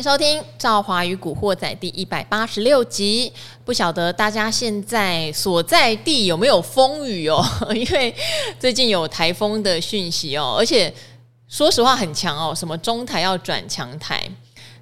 [0.00, 3.30] 迎收听《赵华与古惑仔》第一百八十六集。
[3.66, 7.44] 不晓得大家现在所在地有没有风雨哦？
[7.74, 8.14] 因为
[8.58, 10.90] 最近有台风的讯息哦，而且
[11.48, 14.26] 说实话很强哦，什么中台要转强台。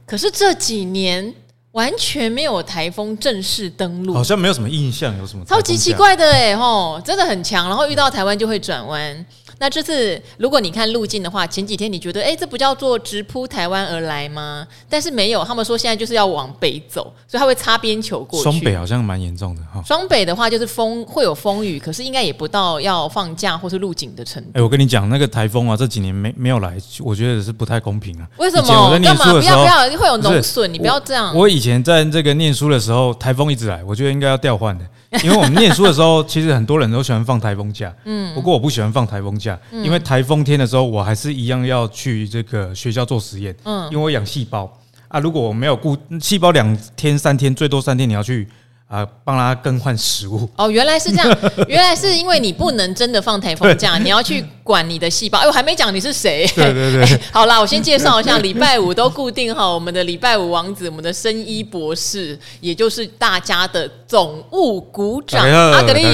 [0.06, 1.34] 可是这几年
[1.72, 9.26] 完全没有台风正式登陆，好像没有什么印象，有什么超级奇怪的哎吼，真的很强，然后遇到台湾就会转弯。
[9.58, 14.66] 那这次如果你看路径的话，前几天你觉得，哎，这不叫做直扑台湾而来吗？
[14.88, 18.44] 但是没有，他们说现在就是要往北走，所以他会擦边球过去。
[18.44, 19.82] 双北好像蛮严重的哈。
[19.84, 24.50] 双北的话就是风会有风雨，可是应该也不到要放假或是入警的程度。
[24.54, 28.28] 哎，我跟你讲，那个台风啊，这几年没没有来，我觉得是不太公平啊。
[28.38, 28.98] 为什么？
[29.00, 29.32] 干嘛？
[29.32, 31.34] 不要不要，会有农损，你不要这样。
[31.34, 34.84] 我以前在这个念书的时候，台风一直来，我觉得应该要调换的。
[35.24, 44.70] 因为我们念书的时候，其实很多人都喜欢放台风假，嗯，不过我不喜欢放台风假，因为台风天的时候，我还是一样要去这个学校做实验，嗯，因为我养细胞。
[45.08, 48.46] 啊，如果我没有顾细胞，两天三天最多三天，你要去。
[48.88, 50.48] 啊，帮他更换食物。
[50.56, 55.38] 哦，原来是这样，原来是因为你不能真的放台风假， 你要去管你的细胞。
[55.38, 56.46] 哎，我还没讲你是谁。
[56.54, 66.04] 对对对， 好啦，我先介绍一下，礼拜五都固定好我们的礼拜五王子，我们的生医博士，也就是大家的总务股长阿格力。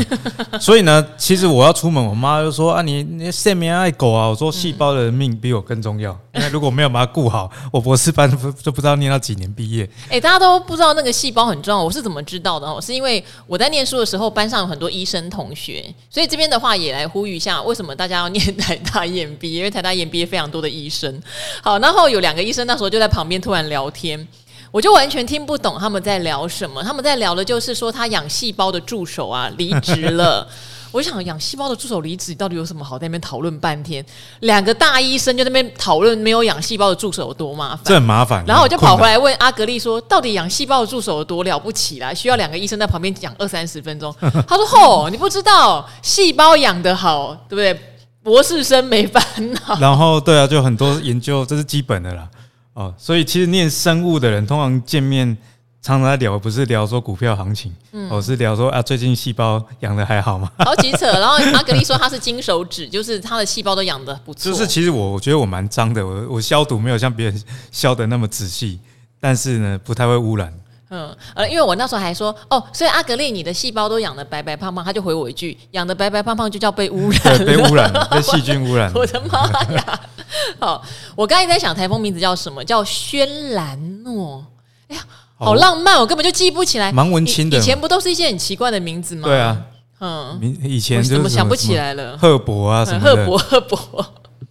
[0.60, 8.30] 所以呢，其实我要出门，我妈就说啊，你你生命爱狗啊，我说细胞的命比我更重要，因为如果没有把它顾好，我博士班
[8.62, 9.88] 就不知道念到几年毕业。
[10.08, 12.04] 哎，大家都不知道那个细胞很重要，我是？
[12.04, 12.78] 怎么知道的哦？
[12.78, 21.22] 是因为我在念书的时候，班上有很多医生同学，所以这边的话也来呼吁一下，为什么大家要念台大眼鼻因为台大眼毕非常多的医生。
[21.62, 24.26] 好，然后有两个医生那时候就在旁边突然聊天，
[24.70, 26.82] 我就完全听不懂他们在聊什么。
[26.82, 30.48] 他们在聊的就是说他养细胞的助手啊离职了。
[30.94, 34.04] 我想养细胞的助手离职到底有什么好在那边讨论半天？
[34.42, 38.44] 两个大医生就在那边讨论没有养细胞的助手有多麻烦，这很麻烦。
[38.46, 42.14] 然后我就跑回来问阿格丽说：“到底养细胞的助手有多了不起啦？
[42.14, 44.14] 需要两个医生在旁边讲二三十分钟？”
[44.46, 47.76] 他说：“吼，你不知道细胞养得好，对不对？
[48.22, 49.20] 博士生没烦
[49.52, 52.28] 恼。”然后对啊，就很多研究，这是基本的啦。
[52.74, 55.36] 哦，所以其实念生物的人通常见面。
[55.84, 60.50] 常常在聊，不是聊说股票行情，嗯，我是聊说啊，最近细胞养的还好吗？
[60.64, 61.04] 好几扯。
[61.04, 64.50] 然后阿格力说他是金手指， 就是他的细胞都养的不错。
[64.50, 68.80] 就是其实我我觉得我蛮脏的，我我消毒没有像别人消的那么仔细，
[69.20, 70.50] 但是呢不太会污染。
[70.88, 78.90] 嗯，呃，因为我那时候还说哦，所以阿格力你的细胞都养的白白胖胖，他就回我一句，养的白白胖胖就叫被污染，被污染， 被细菌污染。
[78.94, 80.00] 我的妈呀！
[80.58, 80.82] 好，
[81.14, 82.64] 我刚才在想台风名字叫什么？
[82.64, 84.42] 叫轩岚诺。
[84.88, 85.02] 哎呀。
[85.36, 86.92] 好浪漫，我根本就记不起来。
[86.92, 89.28] 蛮文青的，以前不都是一些很奇怪的名字吗？
[89.28, 89.60] 对啊，
[90.00, 92.16] 嗯，以前怎么想不起来了？
[92.16, 94.06] 赫伯啊，什么赫伯赫伯。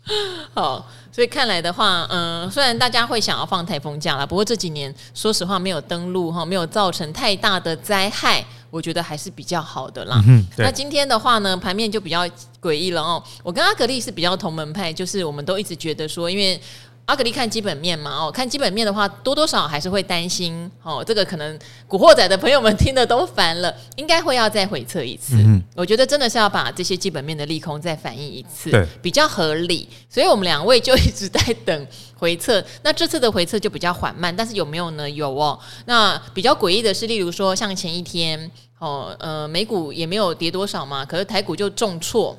[0.54, 10.22] 好，所以看来的话，嗯，虽然大家会想要放台风假啦，不过这几年说实话没有登陆哈，没有造成太大的灾害，我觉得还是比较好的啦。
[10.28, 12.28] 嗯，那今天的话呢，盘面就比较
[12.62, 13.24] 诡异了哦。
[13.42, 16.60] 我跟阿格丽是比较同门派，就是我们都一直觉得说，因为。
[17.06, 21.04] 阿格力看基本面嘛，哦，看基本面的话，多多少少还是会担心哦。
[21.06, 25.36] 这个可能古惑仔的朋友们听的都烦了，应该会要再回测一次。
[25.36, 29.88] 嗯，我觉得真的是要把这些基本面的利空再反映一次，对，比较合理。
[30.10, 32.64] 所以我们两位就一直在等回测。
[32.84, 35.10] 那这次的回测就比较缓慢，但是有没有呢？
[35.10, 35.60] 有哦。
[35.86, 38.50] 那比较诡异的是，例如说像前一天
[38.80, 42.38] 哦，呃，美股也没有跌多少嘛，可是台股就重挫。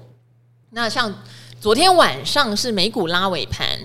[0.70, 1.14] 那像
[1.60, 3.78] 昨天晚上是美股拉尾盘。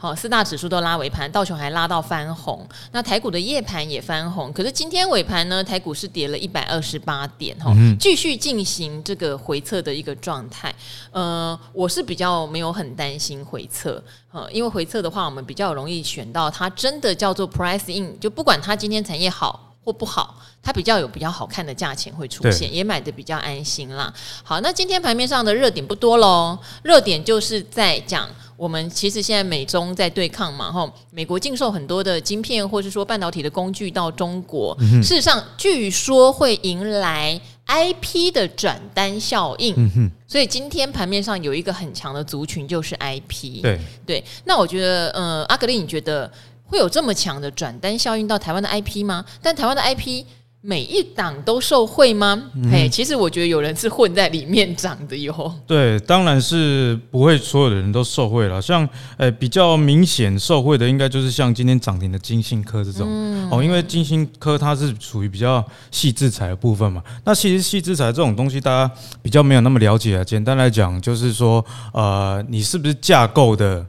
[0.00, 2.64] 好，四大指数都拉尾盘，道琼还拉到翻红。
[2.92, 10.72] 那台股的夜盘也翻红，可是今天尾盘呢，台股是跌了一百二十八点，哈，继续进行这个回测的一个状态。
[11.10, 14.00] 呃，我是比较没有很担心回测，
[14.30, 24.14] 呃，因为回测的话，我们比较容易选到它真的叫做 price in，就不管它今天产业好或不好，它比较有比较好看的价钱会出现，也买的比较安心啦。
[24.44, 28.28] 好，那今天盘面上的热点不多喽，热点就是在讲。
[28.58, 46.28] 我们其实现在美中在对抗嘛，哈，美国禁售很多的晶片，或是说半导体的工具到中国，嗯、事实上据说会迎来 IP 的转单效应，嗯、所以今天盘面上有一个很强的族群就是 IP，对对，那我觉得，呃，阿格力，你觉得
[46.64, 49.24] 会有这么强的转单效应到台湾的 IP 吗？
[49.40, 50.24] 但台湾的 IP。
[50.60, 52.50] 每一档都受贿吗？
[52.70, 55.54] 嘿、嗯，其实我觉得有人是混在里面涨的哟。
[55.66, 58.60] 对，当然是不会所有的人都受贿了。
[58.60, 67.00] 像呃比较明显受贿的，应该就是像今天涨停的金信科这种、嗯、哦，因为金信科它是属于比较细制裁的部分嘛。
[67.24, 70.24] 那其实细制裁这种东西，大家比较没有那么了解啊。
[70.24, 73.86] 简单来讲，就是说呃，你是不是架构的？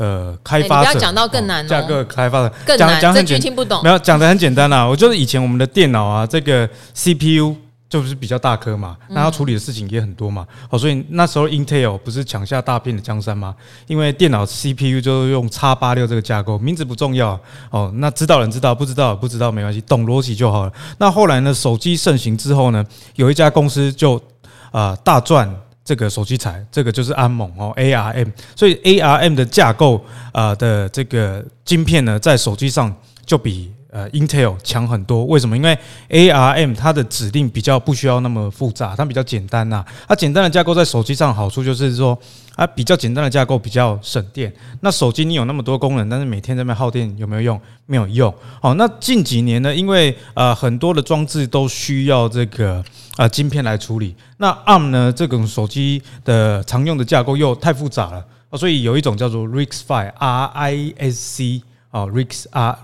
[0.00, 3.80] 呃开发者，不要讲到更难，价格开发的更难，讲这句听不懂。
[3.84, 7.54] 没有讲的很简单啦，我就是以前我们的电脑啊，这个 CPU。
[7.90, 13.52] 就是比较大颗嘛，那要处理的事情也很多嘛，哦，所以那时候 Intel 不是抢下大片的江山吗？
[13.88, 17.36] 因为电脑 CPU 就是用 X 八六这个架构，名字不重要
[17.70, 20.72] 哦，那知道人知道，不知道不知道没关系，懂逻辑就好了。
[20.98, 22.86] 那后来呢，手机盛行之后呢，
[23.16, 24.14] 有一家公司就
[24.70, 25.52] 啊、呃、大赚
[25.84, 32.94] 这个手机材，这个就是安盟哦 ARM，所以 ARM 的架构啊、的这个晶片呢，在手机上
[33.24, 33.72] 就比。
[33.90, 35.56] 呃，Intel 强很多，为什么？
[35.56, 35.76] 因为
[36.08, 39.84] ARM 它的指令比较不需要那么复杂，它比较简单呐。
[40.06, 42.16] 它简单的架构在手机上好处就是说，
[42.54, 44.52] 它比较简单的架构比较省电。
[44.80, 47.60] 那手机你有那么多功能，但是每天在那耗电有没有用？
[47.86, 48.32] 没有用。
[48.62, 52.84] 好，那近几年呢，因为呃很多的装置都需要这个
[53.16, 58.24] 呃晶片来处理，那 ARM 呢这种手机的常用的架构又太复杂了，
[58.56, 62.06] 所以有一种叫做 RISC-V R I S C 啊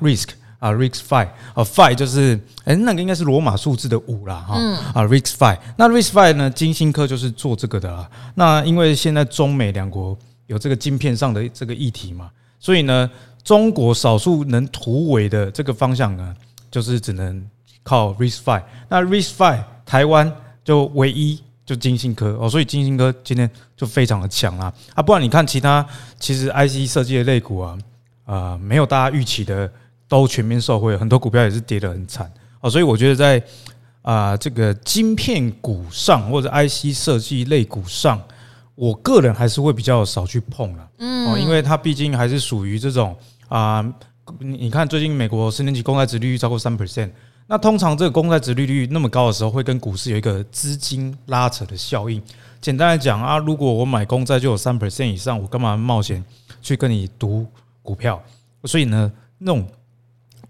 [0.01, 0.67] RISC 啊。
[0.67, 8.11] 啊，RISC-V 啊，V 就是哎、欸，那个应该是罗马数字的五啦，哈、嗯，啊，Rix Five 那 Rix Five 呢，金星科就是做这个的啦。
[8.35, 13.09] 那因为现在中美两国有这个晶片上的这个议题嘛，所以呢，
[13.45, 16.35] 中国少数能突围的这个方向呢，
[16.71, 17.47] 就是只能
[17.83, 18.63] 靠 Rix Five。
[18.89, 20.33] 那 Rix Five 台湾
[20.65, 24.73] 就唯一就金星科哦，所以金星科今天就非常的强啦。
[24.95, 25.87] 啊，不然你看其他
[26.19, 27.79] 其实 IC 设计的类股啊，
[28.25, 29.71] 啊，没有大家预期的。
[30.09, 32.31] 都全面受惠，很多股票也是跌得很惨
[32.61, 33.43] 哦，所以我觉得在
[34.03, 38.23] 啊这个晶片股上或者 IC 设计类股上，
[38.75, 43.17] 我个人还是会比较少去碰了，嗯，哦，因为它毕竟还是属于这种
[43.49, 43.85] 啊，
[44.39, 47.11] 你看最近美国十年期公债殖利率超过三 percent，
[47.49, 52.23] 那通常这个公债值利率那么高的时候，会跟股市有一个资金拉扯的效应。
[52.61, 56.25] 简单来讲啊，如果我买公债就有三 percent 以上，我干嘛冒险
[56.63, 57.45] 去跟你赌
[57.83, 58.23] 股票？
[58.65, 59.67] 所以呢，那种。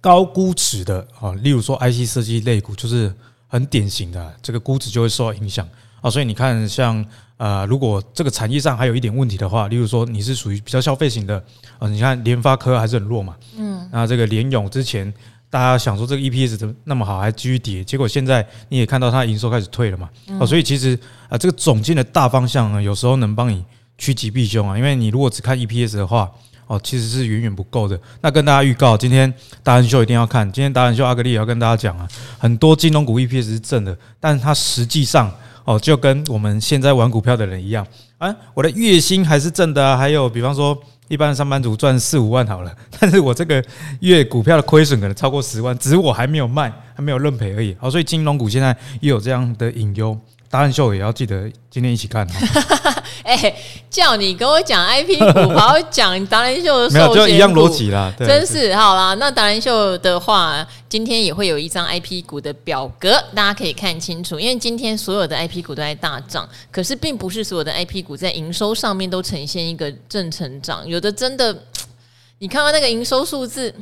[0.06, 3.12] 高估值的啊，例如说 IC 设计类股就是
[3.48, 5.68] 很典型的，这个估值就会受到影响
[6.00, 6.08] 啊。
[6.08, 7.04] 所以你看，像
[7.38, 11.42] 呃，如果这个产业上还有一点问题的话，例如说你是属于比较消费型的
[11.80, 15.12] 啊，你看联发科还是很弱嘛，嗯，那这个联咏之前
[15.50, 20.08] 大家想说这个 EPS 怎么那么好，还继续跌，结果现在你也看到它营收开始退了嘛，
[20.38, 20.96] 啊，所以其实
[21.28, 23.64] 啊，这个总经的大方向呢，有时候能帮你
[23.98, 26.30] 趋吉避凶啊，因为你如果只看 EPS 的话。
[26.66, 27.98] 哦，其实是远远不够的。
[28.20, 29.32] 那跟大家预告，今天
[29.62, 30.50] 达人秀一定要看。
[30.50, 32.08] 今天达人秀阿格力也要跟大家讲啊，
[32.38, 35.32] 很多金融股 EPS 是正的，但是它实际上
[35.64, 37.86] 哦，就跟我们现在玩股票的人一样
[38.18, 39.96] 啊，我的月薪还是正的。
[39.96, 40.76] 还有，比方说
[41.08, 43.62] 一般的上班族赚四五万好了， 但是我这个
[44.00, 47.76] 月股票的亏损可能超过十万，只是我还没有卖，还没有认赔而已。
[47.78, 50.18] 好，所以金融股现在也有这样的隐忧。
[50.48, 52.26] 达人秀也要记得今天一起看。
[53.26, 53.56] 哎、欸，
[53.90, 58.12] 叫你跟我讲 IP 股，还要讲达人秀的，没有就一样逻辑啦。
[58.16, 59.14] 对，真是好啦。
[59.14, 64.38] 那达人秀的话，今天也会有一张 IP 股的表格，大家可以看清楚。
[64.38, 71.52] 因为今天所有的 IP 股都在大涨，可是并不是所有的 IP 股在营收上面都呈现一个正成长，有的真的，
[72.38, 73.74] 你看到那个营收数字，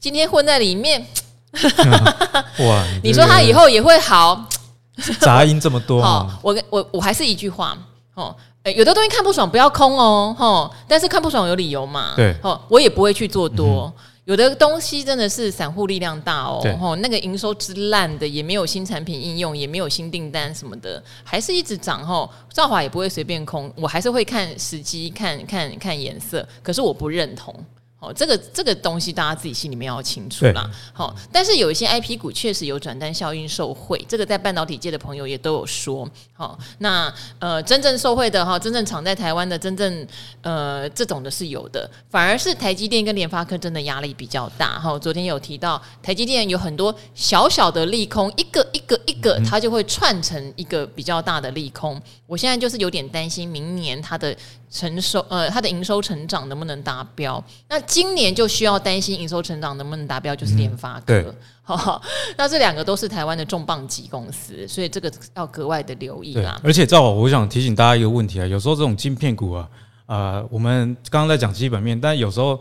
[0.00, 1.06] 今天混在里面
[2.66, 2.84] 哇！
[3.02, 4.44] 你说他以后也会好？
[5.18, 7.78] 杂音这么多，好，我我我还是一句话，
[8.20, 8.36] 哦，
[8.76, 13.92] 有的东西看不爽不要空哦，吼，但是看不爽有理由嘛，对，哦，我也不会去做多，
[14.24, 27.54] 有的东西真的是散户力量大哦，吼，那个营收之烂的也没有新产品应用，也没有新订单什么的，还是一直涨，吼，兆华也不会随便空，我还是会看时机，看看看颜色，可是我不认同。
[28.00, 30.68] 哦，这个这个东西大家自己心里面要清楚啦。
[30.92, 36.08] 好，但是有一些 IP 股确实有转单效应受惠，这个在半导体界的朋友也都有说。
[36.32, 40.06] 好，那呃，真正受惠的哈，真正藏在台湾的，真正
[40.40, 44.80] 呃这种的是有的，反而是台积电跟联发科真的压力比较大。
[44.80, 52.00] 哈，昨天有提到台积电有很多小小的利空，一个一个一个，它就会串成一个比较大的利空。
[52.26, 54.34] 我现在就是有点担心明年它的。
[54.72, 57.42] 成收呃，它的营收成长能不能达标？
[57.68, 61.34] 那今年就需要担心营收成长能不能达标，就是联发科。
[62.38, 66.60] 那这两个都是台湾的重磅级公司，所以这个要格外的留意啦。
[66.62, 69.68] 而且，赵我想提醒大家一个问题啊，有时候这种晶片股啊，
[70.06, 72.60] 呃，我们刚刚在讲基本面，但有时候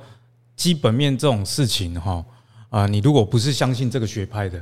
[0.56, 2.26] 基本面这种事情哈，
[2.70, 4.60] 啊，你如果不是相信这个学派的，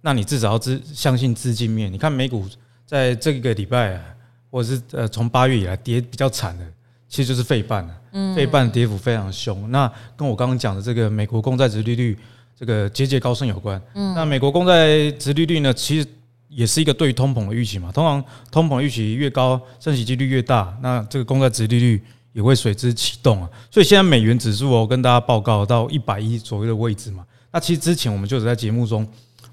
[0.00, 1.92] 那你至少要资相信资金面。
[1.92, 2.46] 你看美股
[2.86, 4.02] 在这个礼拜啊，
[4.50, 6.64] 或者是呃从八月以来跌比较惨的。
[7.08, 9.70] 其实就是费半了，费半跌幅非常凶。
[9.70, 12.18] 那跟我刚刚讲的这个美国公债值利率
[12.58, 13.80] 这个节节高升有关。
[13.94, 16.08] 那美国公债值利率呢，其实
[16.48, 17.92] 也是一个对通膨的预期嘛。
[17.92, 23.48] 通常通膨预期越高，升息几率越大，那这个公债值利率也会随之启动啊。
[23.70, 27.24] 所以现在美元指数哦，跟大家报告到一百一左右的位置嘛。
[27.52, 29.02] 那其实之前我们就是在节目中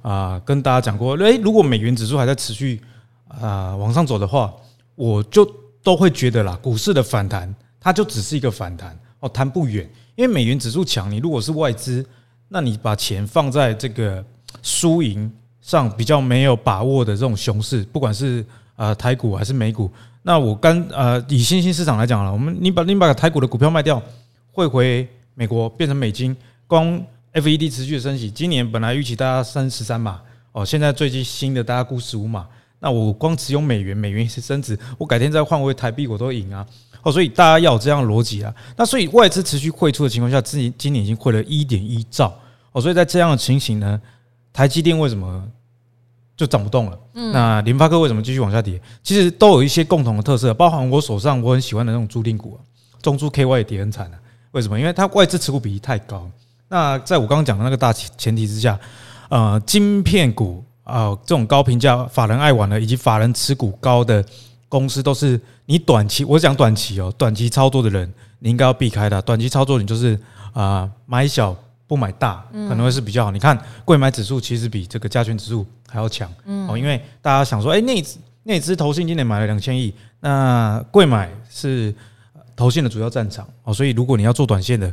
[0.02, 2.82] 啊、呃、跟大家讲过，诶，如果美元指数还在持续
[3.28, 4.54] 啊、呃、往上走的话，
[4.96, 5.46] 我就
[5.84, 9.88] 都会觉得啦，股市的反弹它就只是一个反弹哦，弹不远。
[10.16, 12.06] 因为美元指数强，你如果是外资，
[12.48, 14.24] 那你把钱放在这个
[14.62, 24.02] 输赢上比较没有把握的这种熊市，不管是呃台股还是美股，那我刚呃以新兴市场来讲了，我们你把你把台股的股票卖掉，
[24.52, 26.38] 汇回美国变成美金，
[26.68, 27.02] 光
[27.34, 30.22] FED 持续的升息，今年本来预期大家升十三码，
[30.52, 32.48] 哦，现在最近新的大家估十五码，
[32.84, 36.68] 那我光持有美元，美元是升值，我改天再换回台币我都赢啊。
[37.02, 38.54] 哦，所以大家要有这样的逻辑啊。
[38.76, 42.34] 那所以外资持续汇出的情况下，自己今年已经汇了一点一兆。
[42.74, 44.02] 哦，所以在这样的情形呢，
[44.52, 45.42] 台积电为什么
[46.36, 47.00] 就涨不动了？
[47.14, 48.82] 嗯，那联发科为什么继续往下跌？
[49.02, 52.60] 其实都有一些共同的特色，包含我手上我很喜欢的那种租赁股啊，
[53.02, 54.20] 中珠 KY 也跌很惨啊。
[54.52, 54.78] 为什么？
[54.78, 56.30] 因为它外资持股比例太高。
[56.68, 58.78] 那在我刚刚讲的那个大前提之下，
[59.30, 64.24] 呃，晶片股啊，呃，这种高评价、法人爱玩的，以及法人持股高的。
[64.70, 69.22] 公司都是你短期，我讲短期哦，短期操作的人，你应该要避开的。
[69.22, 70.20] 短期操作，你就是
[70.52, 73.30] 啊，买小不买大，可能会是比较好。
[73.30, 76.28] 你看，贵买指数其实比这个加权指数还要强
[76.68, 78.04] 哦，因为大家想说，哎，欸，那
[78.42, 81.94] 那只投信今年买了两千亿，那贵买是
[82.56, 84.92] 投信的主要战场哦，所以如果你要做短线的，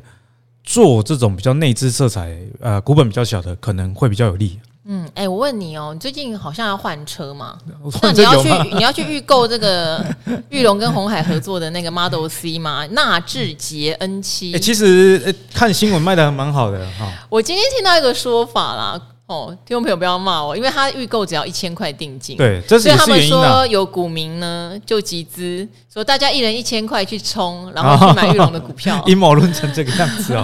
[0.62, 4.61] 做这种比较内资色彩，呃，股本比较小的，可能会比较有利。
[4.92, 7.56] 嗯，哎、欸，我问你哦，你最近好像要换车嘛？
[8.02, 10.04] 那你要去你要去预购这个
[10.49, 12.85] 玉龙跟红海合作的那个 Model C 吗？
[12.90, 14.52] 纳智捷 N 七。
[14.52, 17.09] 哎，其实、欸、看新闻卖的还蛮好的哈。
[17.28, 22.37] 我今天听到一个说法啦，哦，听众朋友不要骂我，因为他预购只要一千块定金。
[22.37, 29.00] 对，所以他们说有股民呢就集资，说大家一人一千块去冲，然后去买玉龙的股票。
[29.06, 30.42] 阴谋论成这个样子哦。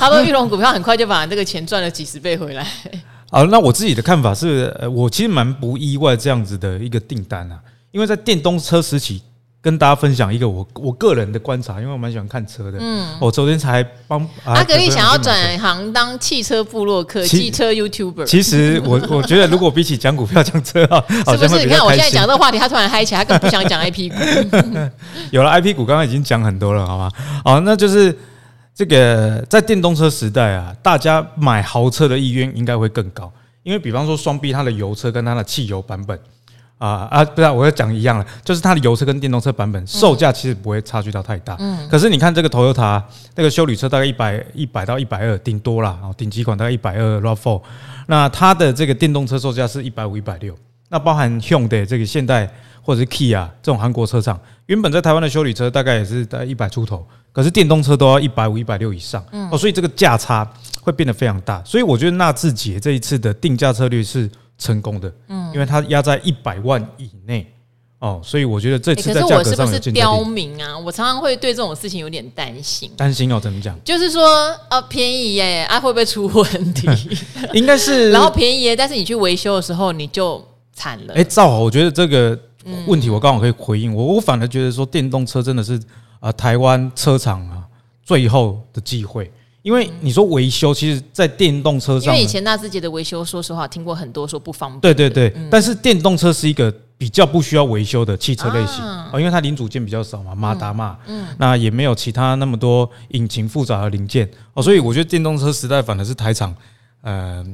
[0.00, 2.66] 他说玉龙股票很快就把这个钱赚了几十倍回来。
[3.34, 7.58] 好，那我自己的看法是，呃，我其实蛮不意外这样子的一个订单啊，
[7.90, 9.20] 因为在电动车时期，
[9.60, 18.24] 跟大家分享一个我我个人的观察，因为我蛮喜欢看车的，嗯，我昨天才帮阿格力想要转行当汽车部落客、汽车 YouTuber。
[18.24, 21.04] 其实我 我觉得，如果比起讲股票讲车啊。
[21.08, 21.64] 是不是？
[21.64, 24.16] 你看我现在讲这个话题，他突然嗨起来，他更不想讲 IP 股。
[25.32, 27.10] 有了 IP 股，刚刚已经讲很多了，好吗？
[27.44, 28.16] 好，那就是。
[28.74, 36.18] 这个在电动车时代啊，大家买豪车的意愿应该会更高，因为比方说双 B 它的油车跟它的汽油版本
[36.78, 41.56] 啊啊，不是我要讲一样了，就是它的油车跟电动车版本售价其实不会差距到太大。
[41.60, 41.88] 嗯。
[41.88, 43.00] 可是你看这个 Toyota
[43.36, 47.62] 那个修理车大概一百一百到一百二顶多啦，顶级款大概一百二 RAV4，
[48.08, 50.52] 那它的这个电动车售价是一百五一百六，
[50.88, 52.52] 那包含 Hyundai 这个现代
[52.82, 57.06] 或者是 Kia 这种韩国车厂，原本在台湾的修理车大概也是在一百出头。
[57.34, 60.48] 可是电动车都要一百五、一百六以上，嗯哦，所以这个价差
[60.80, 61.60] 会变得非常大。
[61.64, 67.52] 所以我觉得纳智捷这一次的定价策略是成功的，嗯，因为它压在一百万以内，
[67.98, 69.42] 哦，所以我觉得这次在价格上有竞争力。
[69.42, 70.78] 可是我是不是刁民啊？
[70.78, 72.88] 我常常会对这种事情有点担心。
[72.96, 73.40] 担心哦？
[73.40, 73.76] 怎么讲？
[73.82, 74.24] 就是说，
[74.68, 76.88] 啊，便宜耶，啊，会不会出问题？
[77.52, 78.10] 应该是。
[78.14, 80.40] 然后便宜耶，但是你去维修的时候你就
[80.72, 81.14] 惨了。
[81.14, 82.38] 哎，赵好，我觉得这个
[82.86, 83.92] 问题我刚好可以回应。
[83.92, 85.80] 我我反而觉得说，电动车真的是。
[86.24, 87.62] 啊，台湾车厂啊，
[88.02, 94.80] 最后的机会，因为你说维修，其实，在电动车上，因为以前纳智捷的维修，说实话，听过很多说不方便。
[94.80, 104.26] 对对对，但是电动车是一个比较不需要维修的汽车类型啊，因为它零组件比较少嘛，马达嘛，嗯，那也没有其他那么多引擎复杂的零件。
[104.54, 106.56] 哦，所以我觉得电动车时代反而是台厂，
[107.02, 107.44] 呃，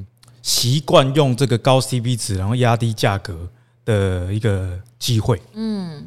[0.43, 3.37] 习惯用这个高 CP 值，然后压低价格
[3.85, 6.07] 的一个机会，嗯。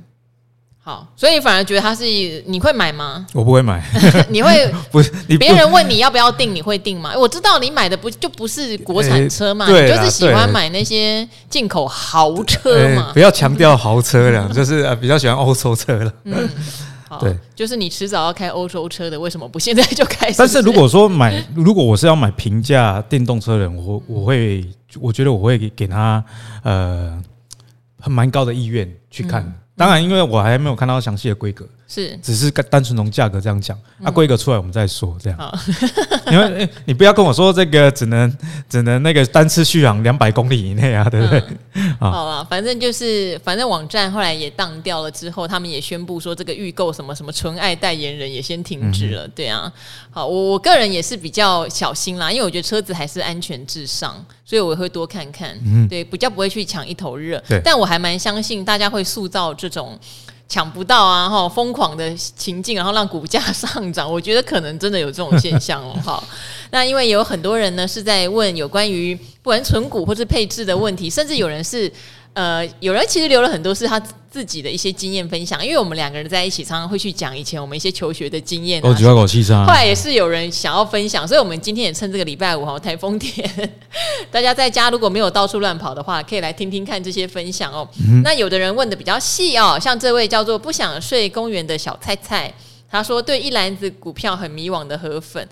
[0.86, 2.04] 好，所以反而觉得他是
[2.46, 3.26] 你会买吗？
[3.32, 3.82] 我不会买，
[4.30, 5.10] 你会 不是
[5.40, 7.14] 别人问你要不要订，你会订吗？
[7.18, 13.12] 我知道你买的不就不是国产 车嘛，你就是喜欢买那些进口豪车嘛。
[13.14, 16.14] 不要强调豪车了，就是呃比较喜欢欧洲车了。
[16.26, 16.50] 嗯，
[17.08, 20.36] 好，对，就是你迟早要开欧洲车的，为什么不现在就开始？
[20.38, 26.22] 但是如果说买，如果我是要买平价电动车的人，我我会我觉得我会给给他
[26.62, 27.18] 呃
[28.02, 29.50] 很蛮高的意愿去看。
[29.76, 35.16] 当然，因为我还没有看到详细的规格，是只是单纯从价格这样讲，那规格出来我们再说。
[35.22, 35.60] 这样，
[36.32, 38.38] 因为你不要跟我说这个只能
[38.70, 41.44] 只能那个单次续航两百公里以内啊，对不对？
[42.00, 49.28] 好了，反正就是反正网站后来也当掉了之后，他们也宣布说这个预购什么什么纯爱代言人也先停止了。
[49.30, 49.72] 对啊，
[50.12, 54.14] 好，我我个人也是比较小心啦，因为我觉得车子还是安全至上，
[54.44, 57.42] 所以我会多看看，对，比较不会去抢一头热。
[57.64, 59.54] 但我还蛮相信大家会塑造。
[59.54, 59.98] 这种
[60.48, 66.24] 抢不到啊，哈，疯狂的情境，然后让股价上涨，我觉得可能真的有这种现象哦，哈。
[66.72, 71.92] 那因为有很多人呢是在问有关于不管存股或是配置的问题，甚至有人是。
[72.34, 78.82] 呃，有人其实留了很多是他自己的一些经验分享，因为我们两个人在一起，常常会去讲以前我们一些求学的经验。
[78.84, 79.64] 哦，几块口气上。
[79.68, 83.48] 后来也是有人想要分享，所以我们今天也趁这个礼拜五哈，台风天，
[84.32, 87.88] 大家在家如果没有到处乱跑的话，可以来听听看这些分享哦。
[88.10, 92.52] 嗯、那有的人问的比较细哦，像这位叫做不想睡公园的小菜菜，
[92.90, 95.48] 他说对一篮子股票很迷惘的河粉。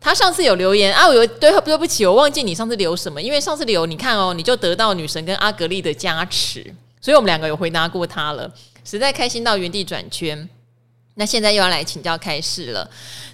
[0.00, 6.64] 他上次有留言啊，我有对对不起，我忘记你上次留什么，因为上次留你看哦，你就得到女神跟阿格丽的加持，
[7.00, 8.50] 所以我们两个有回答过他了，
[8.82, 10.48] 实在开心到原地转圈。
[11.16, 12.88] 那现在又要来请教开市了。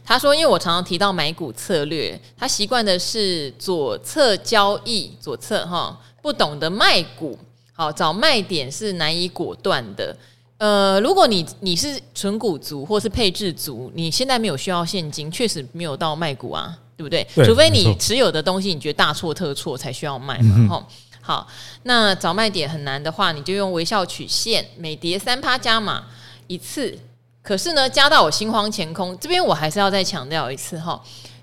[0.04, 7.38] 他说，因为我常常提到买股策略，他习惯的是左侧交易，左侧哈，不懂得卖股，
[7.72, 10.16] 好找卖点是难以果断的。
[10.58, 17.26] 呃，如果你你是纯股族或是配置族，你现在没有需要现金，确实没有到卖股啊，对不对？
[17.34, 20.66] 对，除非你持有的东西你觉得大错特错才需要卖嘛。
[20.68, 20.86] 吼、嗯，
[21.20, 21.46] 好，
[21.82, 26.04] 那找卖点很难的话，你就用微笑曲线，每跌三趴加码
[26.46, 26.98] 一次。
[27.42, 30.98] 可是呢，加到我心慌前空这边，我还是要再强调一次哈，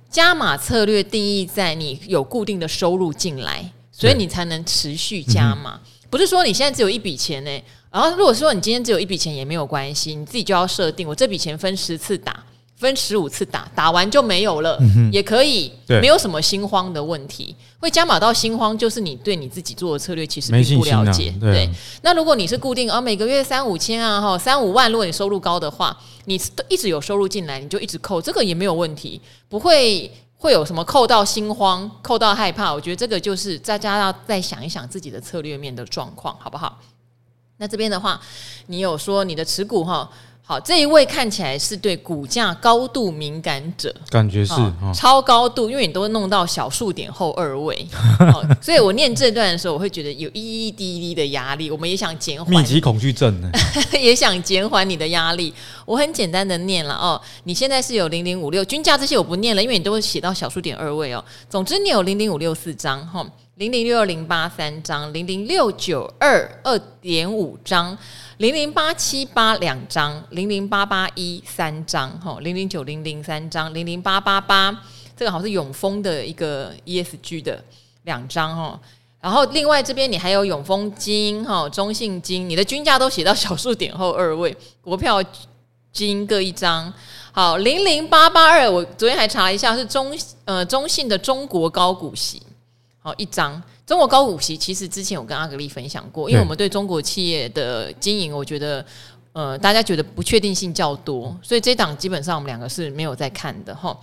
[0.10, 7.63] 加码策略定义在你有固定的收入进来，所以你才能持续加码，嗯、不是说你现在只有一笔钱呢、欸。
[7.93, 12.43] 然后，如果说你今天只有一笔钱也没有关系，你自己就要设定，我这笔钱分十次打，
[12.75, 15.71] 分十五次打，打完就没有了，嗯、也可以，
[16.01, 17.55] 没有什么心慌的问题。
[17.77, 21.29] 会加码到心慌，就是你对你自己做的策略其实并不了解。
[21.29, 21.69] 啊、对，对，
[22.01, 25.95] 那如果你是固定啊，每个月三五千啊，哈，三五万，如果你收入高的话，
[26.25, 32.73] 你一直有收入进来，你就一直扣，这个也没有问题，不会会有什么扣到心慌、扣到害怕。
[32.73, 36.79] 我觉得这个就是大家要再想一想自己的策略面的状况，好不好？
[37.63, 38.20] 那这边的话，
[38.67, 40.10] 你有说你的持股哈，
[40.41, 47.87] 好，这一位看起来是对股价高度敏感者，感觉是、哦、超高度，因为你都弄到小数点后二位，
[48.20, 51.72] 哦、所以我念这段的时候，我会觉得有一滴滴的压力。
[51.72, 53.50] 我们也想减缓，密集恐惧症呢，
[53.98, 55.53] 也想减缓你的压力。
[55.85, 61.24] 我很简单的念了哦，你现在是有零零五六均价这些我不念了，因为你都会写到小数点二位哦。
[61.50, 63.22] 总之你有零零五六四张哈。
[63.22, 67.96] 哦零零六二零八三张，零零六九二二点五张，
[68.37, 74.75] 零零八七八两张，零零八八一三张，哈，零零九零零三张，零零八八八，
[75.16, 77.63] 这个好像是永丰的一个 ESG 的
[78.05, 78.79] 两张，哈。
[79.22, 85.22] 然后另外这边你还有永丰金，哈，中信金，你的均价都写到小数点后二位，国票
[85.92, 86.92] 金各一张。
[87.31, 92.42] 好，零零八八二，我昨天还查了一下，是中呃中信的中国高股息。
[93.03, 93.61] 好，一张。
[93.85, 98.83] 中国高股息，其实之前我跟阿格力分享过，因为我们对中国企业的经营，我觉得
[99.33, 103.96] 呃，大家觉得不确定性较多，所以这档基本上我们两个是没有在看的哈。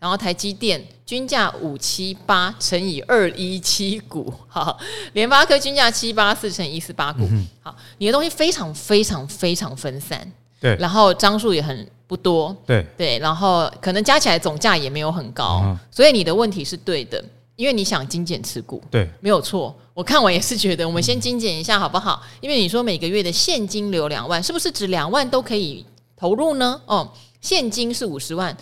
[0.00, 4.76] 然后台积电均价五七八乘以二一七股，好，
[5.12, 7.28] 联发科均价七八四乘以一四八股，
[7.60, 12.84] 好，你的东西非常非常非常分散，对，然后张数也很不多，对。
[12.96, 17.24] 对，然后可能加起来总价也没有很高，所以你的问题是对的。
[17.58, 19.76] 因为你想精简持股，对，没有错。
[19.92, 22.22] 我看完也是觉得，我们先精简一下好不好？
[22.40, 25.84] 因为你说每个月的现金流两万，是不是指两万都可以
[26.16, 26.80] 投入呢？
[26.86, 28.56] 哦，现金是五十万，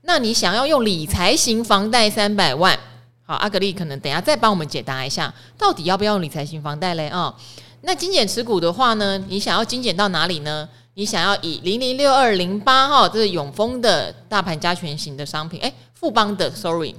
[0.00, 2.76] 那你想要用理财型房贷三百万，
[3.22, 7.08] 好，阿格丽可能等下再帮我们解答一下，到底要不要用理财型房贷嘞？
[7.10, 7.32] 哦，
[7.82, 10.68] 那精简持股的话呢，你想要精简到哪里呢？
[10.94, 16.92] 你想要以零零六二零八号，这是永丰的大盘加权型的商品，哎，富邦的，sorry。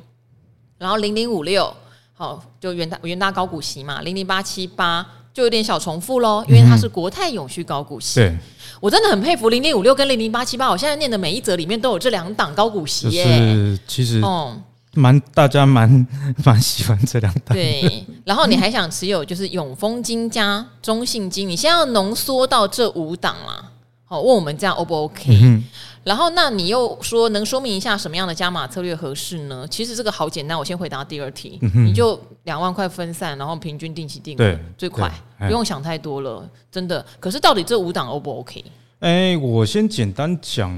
[0.83, 1.73] 然后零零五六，
[2.13, 8.19] 好，就元大元大高股息嘛，零零八七八就有点小重复喽，因为它是国泰永续高股息。
[8.19, 8.37] 对，
[8.81, 13.23] 我真的很佩服零零五六跟零零八七八，我现在念的每一则里面都有这两档高股息耶。
[13.23, 14.61] 是，其实哦，
[14.93, 16.05] 蛮大家蛮
[16.43, 17.55] 蛮喜欢这两档。
[17.55, 23.71] 对，然后你还想持有就是永丰金加中信金，你现在要浓缩到这五档啦。
[24.03, 25.39] 好，问我们这样 O 不 OK？
[25.41, 25.63] 嗯
[26.03, 29.65] 然后，那你又说能说明一下什么样的加码策略合适呢？
[29.69, 37.05] 其实这个好简单，我先回答第二题，嗯、你就两万块分散，然后平均定期定额，最快，不用想太多了，真的。
[37.21, 38.63] 可是到底这五档 O 不 OK？
[38.99, 40.69] 哎，我先简单讲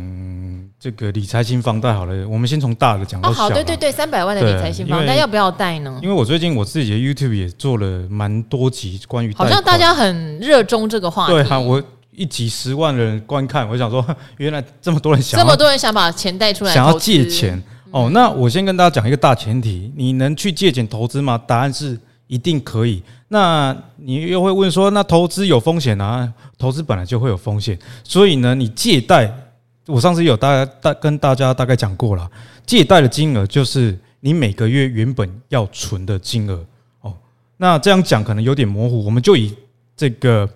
[0.80, 3.44] 这个理财型房贷好了，我们先从大的讲到小。
[3.44, 6.00] 好，对对对，三百万的理财型房贷要不要贷呢？
[6.04, 11.34] 因为我最近我自己的 YouTube 也做了蛮多集关于，好像大家很热衷这个话题。
[11.34, 11.82] 对哈，我。
[12.18, 14.06] 一集十万人观看， 我想说，
[14.38, 18.10] 原来这么多人想，这么多人想把钱带出来，想要借钱哦。
[18.14, 21.38] 那我先跟大家讲一个大前提：你能去借钱投资吗？
[21.48, 23.02] 答案是一定可以。
[23.28, 26.32] 那你又会问说，那投资有风险啊？
[26.58, 29.30] 投资本来就会有风险，所以呢，你借贷，
[29.88, 32.30] 我上次有大家大跟大家大概讲过了，
[32.66, 36.64] 借贷的金额就是你每个月原本要存的金额
[37.02, 37.14] 哦。
[37.58, 39.54] 那这样讲可能有点模糊，我们就以
[39.98, 40.48] 这个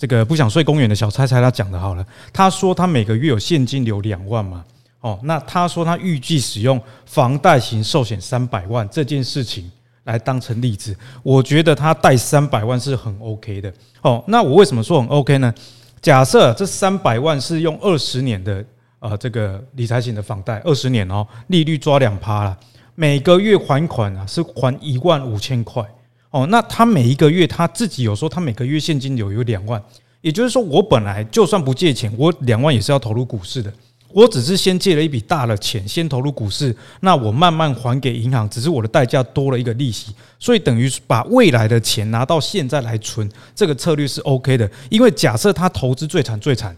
[0.00, 2.04] 这个不想睡公园的小蔡蔡他讲的好了。
[2.32, 4.64] 他说他每个月有现金流两万嘛，
[5.02, 9.70] 哦，那他说他预计使用房贷型寿险三百万这件事情。
[10.04, 14.24] 来当成例子，我觉得他贷三百万是很 OK 的哦。
[14.26, 15.54] 那我为什么说很 OK 呢？
[16.00, 18.64] 假设这三百万是用二十年的
[18.98, 22.58] 呃这个理财型的房贷，二十年哦，利率抓两趴了，
[22.94, 25.84] 每个月还款啊是还一万五千块
[26.30, 26.46] 哦。
[26.46, 29.82] 那他每一个月他自己有说他每个月现金流有两万，
[30.20, 33.72] 也就是说我本来就算不借钱，我两万也是要投入股市的。
[34.12, 44.68] 我只是先借了一笔大的钱，先投入股市，那我慢慢还给银行，只是我的代价多了一个利息，所以等于把未来的钱拿到现在来存，这个策略是 OK 的。
[44.88, 46.76] 因为假设他投资最惨最惨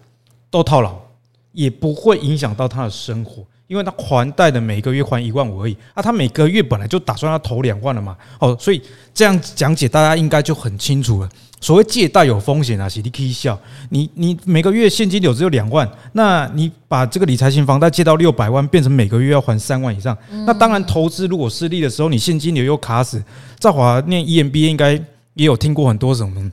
[0.51, 0.95] 都套牢，
[1.53, 8.83] 也不会影响到他的生活，因为他还贷的每个月还一万五而已，啊，他每个月本来就打算要投两万了嘛，哦，所以
[9.15, 11.29] 这样讲解大家应该就很清楚了。
[11.61, 13.57] 所谓借贷有风险啊，是你可以笑。
[13.91, 20.17] 你你每个月现金流只有两万，那你把这个理财型房贷借到六百万，变成每个月要还三万以上。
[20.45, 23.23] 那当然，投资如果失利的时候，你现金流又卡死。
[23.61, 24.95] 赵华念 EMBA 应该
[25.35, 26.51] 也有听过很多什么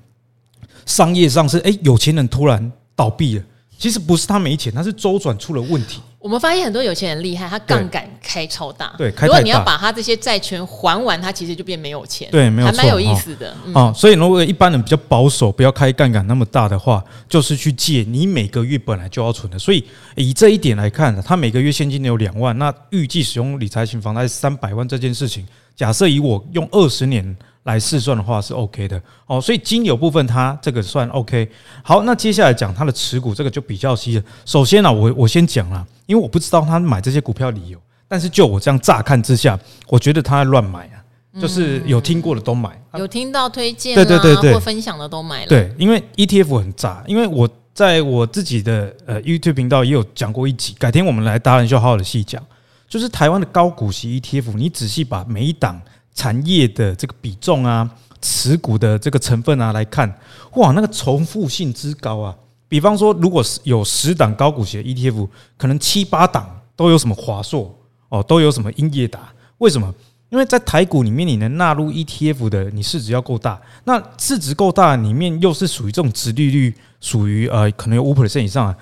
[0.86, 3.44] 商业上是诶，有钱人突然倒闭了，
[3.80, 6.02] 其实不是他没钱，他是周转出了问题。
[6.20, 8.94] 我们发现很多有钱人厉害，他杠杆开超大。
[8.98, 12.28] 对，如果你要把他这些债权还完，他其实就变没有钱。
[12.30, 13.56] 对，没有，还蛮有意思的。
[13.74, 19.58] 哦，所以如果一般人比较保守，不要开杠杆那么大的话，就是去借你每个月本来就要存的。
[19.58, 19.82] 所以
[20.16, 27.36] 以这一点来看呢，他每个月现金流两万，那预计使用理财型房贷三百万这件事情，假设以我用二十年。
[27.64, 31.48] 来试算的话是 OK 的哦，所以金有部分它这个算 OK。
[31.84, 34.24] 好，那接下来讲它的持股，这个就比较稀了。
[34.46, 41.04] 首先呢，我我先讲啦，因为我不知道他买这些股票理由，但是就我这样乍看之下，我觉得他乱买啊，
[41.40, 45.48] 就是有听过的都买，有听到推荐对对对对或分享的都买了。
[45.48, 52.42] 对，因为 ETF 很炸，因为我在我自己的呃 YouTube 频道也有讲过一集，改天我们来达人秀好好的细讲，
[52.88, 55.80] 就是台湾的高股息 ETF，你仔细把每一档。
[56.20, 57.90] 产业的这个比重啊，
[58.22, 60.14] 持股的这个成分啊来看，
[60.56, 62.36] 哇，那个重复性之高啊！
[62.68, 67.74] 比方说，如果是有十档高股息的 ETF，可能七八档都有什么华硕
[68.10, 69.32] 哦，都有什么英业达。
[69.60, 69.96] 为什么？
[70.28, 73.58] 因为在台股里面，你能纳入 ETF 的，你市值要够大。
[73.86, 78.76] 那市值够大，里面又是属于这种殖利率，属于呃，可能有五 percent 以上啊。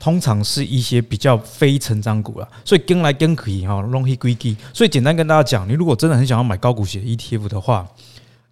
[0.00, 4.56] 通常是一些比较非成长股了，所以跟来跟可以哈，容易归基。
[4.72, 7.86] 所以简单跟大家讲，你如果真的很想要买高股息的 ETF 的话，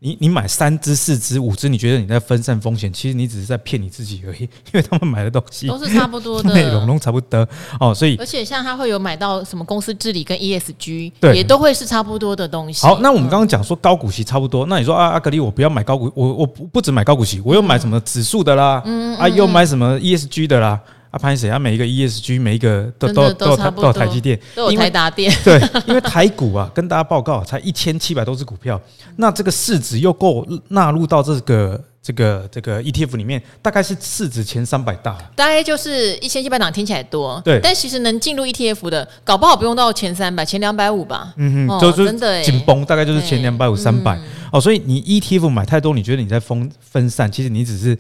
[0.01, 7.49] 你你买三只、四只、五只，你觉得你在分散风险，其实你只是在骗你自己而已，因为他们买的东西都是差不多的，内容都差不多
[7.81, 7.95] 哦。
[7.95, 12.87] 所以而且像他会有买到什么公司治理跟 ESG，对，也都会是差不多的东西。
[12.87, 20.79] 好，那我们刚刚讲说高股息差不多，那你说啊，阿格力我不要买高股，我我不不只买高股息，我又买什么指数的啦，嗯，啊又买什么 ESG 的啦。
[21.11, 21.59] 啊，潘谁啊？
[21.59, 25.33] 每一个 ESG，每一个都都都有台都有台积电，都有台达电。
[25.43, 28.79] 对，因为台股啊，跟大家报告，才一千七百多只股票，
[29.17, 35.17] 那这个市值又够纳入到这个这个这个 ETF 里面，大概是市值前三百大。
[35.35, 37.59] 大概就是一千七百档，听起来多，对。
[37.63, 41.33] 但其实能进入 ETF 的，搞不好不用到前三百，前两百五吧。
[41.37, 44.19] 嗯哼，就是真的紧绷，大概就是前两百五、三百。
[44.53, 47.99] 哦，所以你 ETF 买太多，你觉得你在分分散，其实你只是。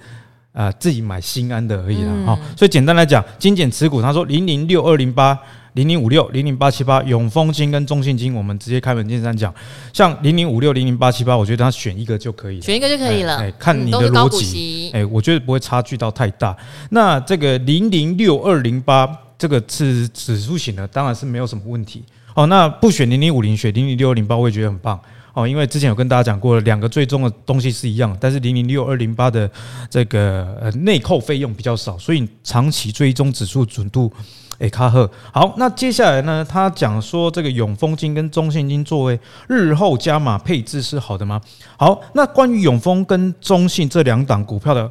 [0.52, 2.56] 啊、呃，自己买心安的而已啦，哈、嗯。
[2.56, 5.38] 所以简单来讲，精简持股，他说零零六二零八、
[5.74, 9.54] 零零五六、零零八七八，永丰金跟中信金，我们直接开门见山讲。
[9.92, 13.36] 像零零五六、零零八七八，我觉得他选一个就可以了，选一个就可以了。
[13.36, 16.56] 哎、欸，看你的逻辑，哎、欸，我觉得不会差距到太大。
[16.90, 19.08] 那这个零零六二零八，
[19.38, 22.02] 这个是指数型的，当然是没有什么问题。
[22.34, 24.98] 哦，那不选零零五零，选零零六二零八，我也觉得很棒。
[25.34, 29.48] 哦，因为之前有跟大家讲过了，两个最终的东西是一样，但是零零六二零八的
[29.88, 34.12] 这个呃内扣费用比较少，所以长期追踪指数准度
[34.58, 35.08] 诶卡赫。
[35.32, 41.40] 好，那接下来呢，他讲说这个永丰金跟中信金作为日后加码配置是好的吗？
[41.76, 44.90] 好，那关于永丰跟中信这两档股票的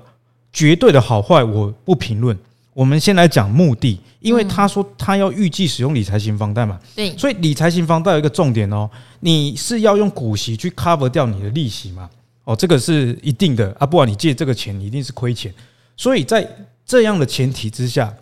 [0.54, 2.38] 绝对的好坏，我不评论。
[2.78, 8.88] 我们先来讲目的，因为他说他要预计使用理财型房贷嘛，对，所以理财型房贷有一个重点哦，
[9.22, 12.08] 你是要用股息去 cover 掉你的利息嘛，
[12.44, 15.52] 哦，这个是一定的啊，不然你借这个钱你一定是亏钱，
[15.96, 16.48] 所以在
[16.86, 18.14] 这样的前提之下，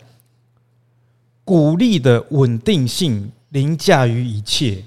[1.44, 4.82] 股利的稳定性凌驾于一切，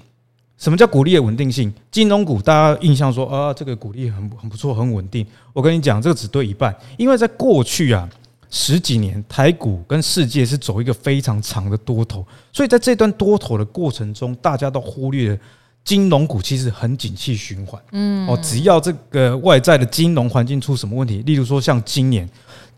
[0.57, 1.71] 什么叫股利的稳定性？
[1.91, 5.23] 金融股大家印象说啊，这个股利很很不错，很稳定。
[5.53, 8.09] 我跟你讲，这个只对一半，因为在过去啊
[8.49, 15.37] 十几年，台股跟世界是走一个非常长的多头，所以在这段多头的过程中，大家都忽略了
[15.83, 17.81] 金融股其实很景气循环。
[17.91, 22.29] 嗯，哦，只要这个外在的金融环境出什么问题，例如说像今年，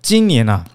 [0.02, 0.66] 今年啊。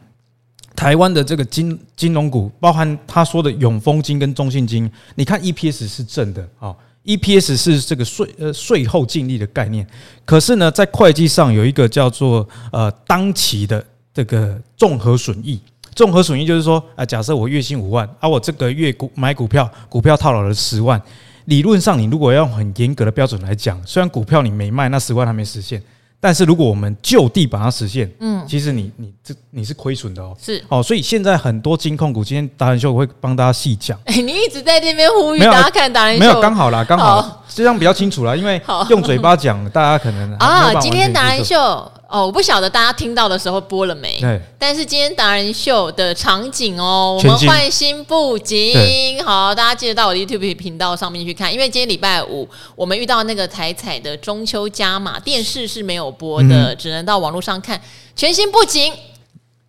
[0.74, 9.86] 台湾的这个金金融股，包含他说的永丰金跟中信金，你看 EPS 是正的啊，EPS 是这个税呃税后净利的概念。
[10.26, 13.82] 可是呢，在会计上有一个叫做呃当期的
[14.16, 15.60] 这个综合损益，
[15.94, 20.98] 综合损益就是说啊，假设我月薪五万，啊我这个月股买股票，股票套牢了十万，
[21.44, 25.82] 理论上你如果要用很严格的标准来讲，虽然股票你没卖，那十万还没实现。
[26.18, 34.00] 但是如果我们就地把它实现，嗯，其实你你这你是亏损的哦，是哦，所以现在很多金控股，今天达人秀我会帮大家细讲。
[34.06, 41.92] 哎， 你一直在这边呼吁大家看达人秀，没有刚好啦，刚好这样比较清楚啦，因为用嘴巴讲，大家可能啊，今天达人秀。
[42.08, 44.20] 哦，我不晓得大家听到的时候播了没？
[44.20, 44.40] 对。
[44.56, 51.52] 但是今天达人秀的场景哦，我们换新布景，好，大家记得到我的 YouTube 频道上面去看。
[51.52, 57.80] 因为今天礼拜五，我们遇到那个台彩的中秋加码，电视是没有播的，嗯、只能到网络上看。
[58.14, 58.92] 全新布景，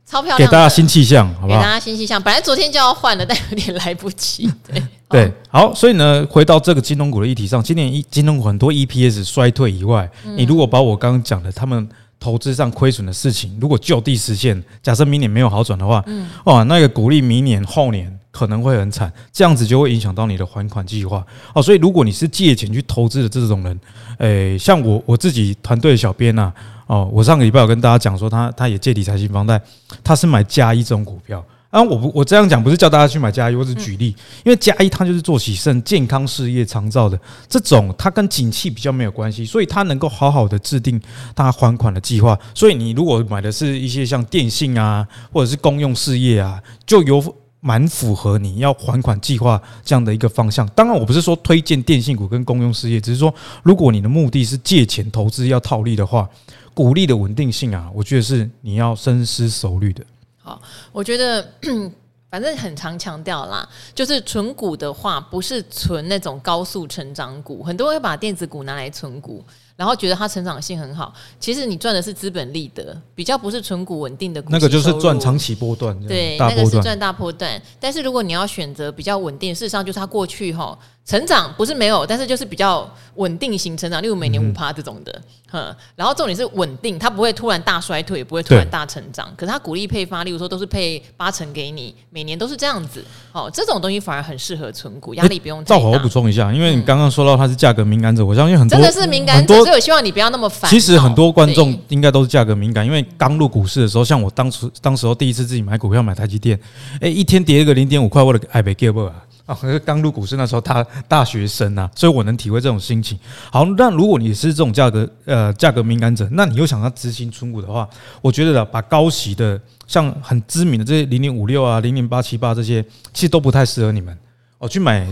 [0.06, 1.58] 超漂亮，给大家新气象，好不好？
[1.60, 2.22] 给大家新气象。
[2.22, 4.48] 本来昨天就要换了，但有点来不及。
[4.68, 11.90] 对 对，好，所以呢，回到这个金融股的议题上，今年一金融股很多 EPS 衰退以外，嗯、你如果把我刚刚讲的他们。
[12.20, 21.62] 投资上亏损的事情，如果就地实现，假设明年没有好转的话，嗯，哇，那个鼓励明年后年可能会很惨，这样子就会影响到你的还款计划哦。
[21.62, 23.80] 所以如果你是借钱去投资的这种人，
[24.18, 26.52] 诶，像我我自己团队的小编呐，
[26.88, 29.62] 哦，我上个礼拜有跟大家讲说，他他也借理财型房贷，
[30.04, 31.44] 他是买加一这种股票。
[31.70, 41.00] 啊，我不，我这样讲不是叫大家去买嘉一，我只举例，因为嘉一它就是做起肾健康事业长照的这种，它跟景气比较没有关系，所以它能够好好的制定
[41.36, 42.40] 它还款的计划。
[42.56, 47.22] 所以你如果买的是一些像电信啊，或者是公用事业啊，就有
[47.60, 50.66] 蛮符合你要还款计划这样的一个方向。
[50.70, 56.30] 当然，我不是说推荐电信股跟公用事业，只是说如果你的目的是借钱投资要套利的话，
[56.74, 60.02] 股利的稳定性啊，我觉得是你要深思熟虑的。
[60.48, 60.62] 好，
[60.94, 61.46] 我觉得
[62.32, 69.44] 反正很常强调啦，就是存股的话，不是存那种高速成长股，很多人会把电子股拿来存股。
[69.76, 74.50] 然后觉得它成长性很好，其实你赚的是资本利得，比较不是存股稳定的股。
[74.50, 77.62] 那个就是赚长期波段，对，那个是赚大波段。
[77.80, 80.76] 但是如果你要选择比较稳定，事实上就是它过去哈
[81.08, 85.22] 成长不是没有，但是就是比较稳定型成长，例如每年五趴这种的，
[85.54, 89.26] 嗯，然后重点是稳定，它不会突然大衰退，也不会突然大成长。
[89.38, 95.76] 可是它股利配发，例如说都是配八成给你，每年都是这样子，哦，这种东西反而很适合存股，压力不用太大。
[95.76, 99.56] 正好我补充一下，因为你刚刚说到它是价格敏感者，我相信很多真的是敏感者。
[99.60, 100.70] 所以我希望你不要那么烦。
[100.70, 106.60] 其实很多观众应该都是价格敏感，因为刚入股市的时候，像我当初当时候第一次自己买股票买台积电，
[107.00, 109.10] 哎，一天跌一个零点五块，我的爱被给不
[109.48, 109.56] 啊？
[109.60, 113.18] 可是，刚入股市那时候他大学生啊，所以我能体会这种心情。
[113.52, 117.90] 好，那如果你是这种价格呃价格敏感者，那你又想要执行存股的话，
[118.22, 124.16] 我觉得把高息的像很知名的这些零零五六啊、零零八七八这些，其实都不太适合你们
[124.60, 124.70] 哦。
[124.70, 125.08] 去买，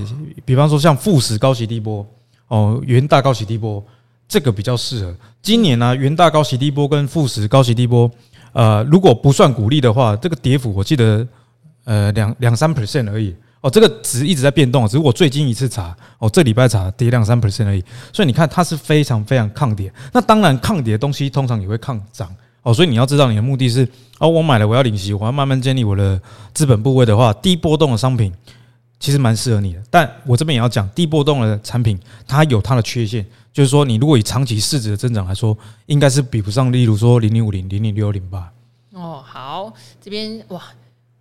[0.45, 2.05] 比方说像富时高息低波
[2.49, 3.83] 哦，元大高息低波。
[4.27, 8.09] 这个比较适合今年呢、啊，元大高息低波跟富时高息低波，
[8.53, 11.27] 呃，如果不算股利的话，这个跌幅我记得
[11.83, 19.91] 呃两两三 percent 而已哦，这个值一直在变动，只是我最近一次查哦，这礼拜查跌两三 percent 而已，所以你看它是非常非常抗跌。
[20.13, 23.87] 那当然抗跌的东西通常也会抗涨哦，所以你要知道你的目的是
[24.19, 26.21] 哦，我买了我要领息，我要慢慢建立我的
[26.53, 28.31] 资本部位的话，低波动的商品
[28.99, 29.81] 其实蛮适合你的。
[29.89, 33.25] 但我这边也要讲，低波动的产品它有它的缺陷。
[33.51, 38.51] 就是说，你如果以长期市值的增长来说，应该是比不上，例如说零零五零、零零六零八。
[38.91, 40.61] 哦，好，这边哇，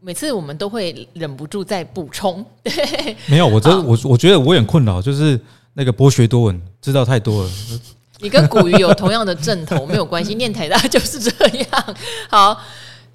[0.05, 2.45] 每次我们都会忍不住再补充。
[3.25, 5.41] 没有，我这我我觉得我有点困扰，就是
[5.73, 7.51] 那个博学多闻，知道太多了。
[8.21, 11.97] 你跟古鱼有同样的阵头没有关系，念台大 就是这样。
[12.29, 12.61] 好，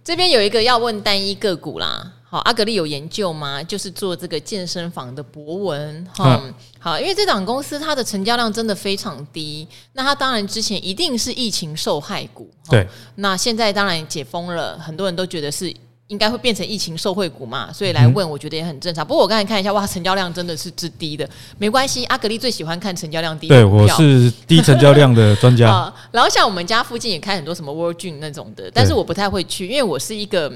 [0.03, 2.11] 这边有一个要问单一个股啦。
[2.23, 3.61] 好，阿格力有研究吗？
[3.61, 6.41] 就是做这个健身房的博文，哈，
[6.79, 15.73] 好，因为这档公司它的成交量真的非常低，那它当然之前一定是疫情受害股，对，那现在当然解封了，很多人都觉得是
[16.09, 19.05] 应该会变成疫情受惠股嘛，所以来问，我觉得也很正常。
[19.05, 25.91] 不过我刚才看一下，哇，成交量真的是之低的，没关系，阿格力最喜欢看成交量低的，对，我是低成交量的专家。
[26.11, 30.51] 然后像我们家附近也开很多什么 World Gym 那种的，但是我不太会去，因为我是一个。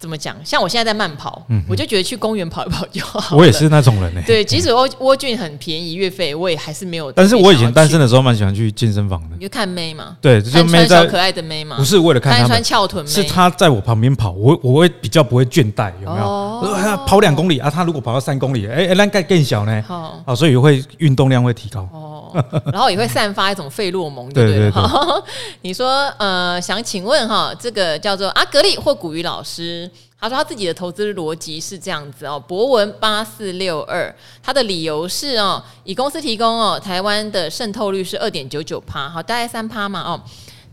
[0.00, 0.34] 怎么讲？
[0.42, 3.36] 像我现在在慢跑，嗯、我就觉得去公园跑一跑就好。
[3.36, 4.26] 我也是那种人呢、欸。
[4.26, 7.12] 对，即使蜗蜗菌很便宜，月费我也还是没有。
[7.12, 9.36] 但是我以前单身的时候蛮喜欢去健身房的。
[9.38, 10.16] 你就看妹嘛？
[10.18, 11.76] 对，就妹在可爱的妹嘛。
[11.76, 16.24] 不是为了看她穿翘臀妹，是她在我旁边跑，我我会比较不会倦怠，有没有？
[16.24, 19.84] 哦、跑两公里啊，她如果跑到三公里，哎、欸，那该更小呢。
[19.86, 21.86] 好、哦，所以会运动量会提高。
[21.92, 22.32] 哦，
[22.72, 24.60] 然后也会散发一种费洛蒙， 对不对？
[24.60, 25.22] 对对对
[25.60, 29.89] 你说呃，想请问哈，这个叫做阿格力或古鱼老师。
[30.20, 40.20] 他说他自己的投资逻辑是这样子哦，博文八四六二，他的理由是哦，以公司提供哦，台湾的渗透率是二点九九趴，好，大概三趴嘛哦，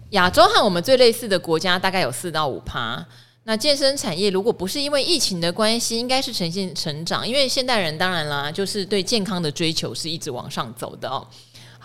[0.09, 3.05] 亚洲和我们最类似的国家大概有四到五趴。
[3.43, 11.25] 那健身产业如果不是因为疫情的关系，应该是呈现成长，因为现代人当然啦，就是对健康的追求是一直往上走的哦。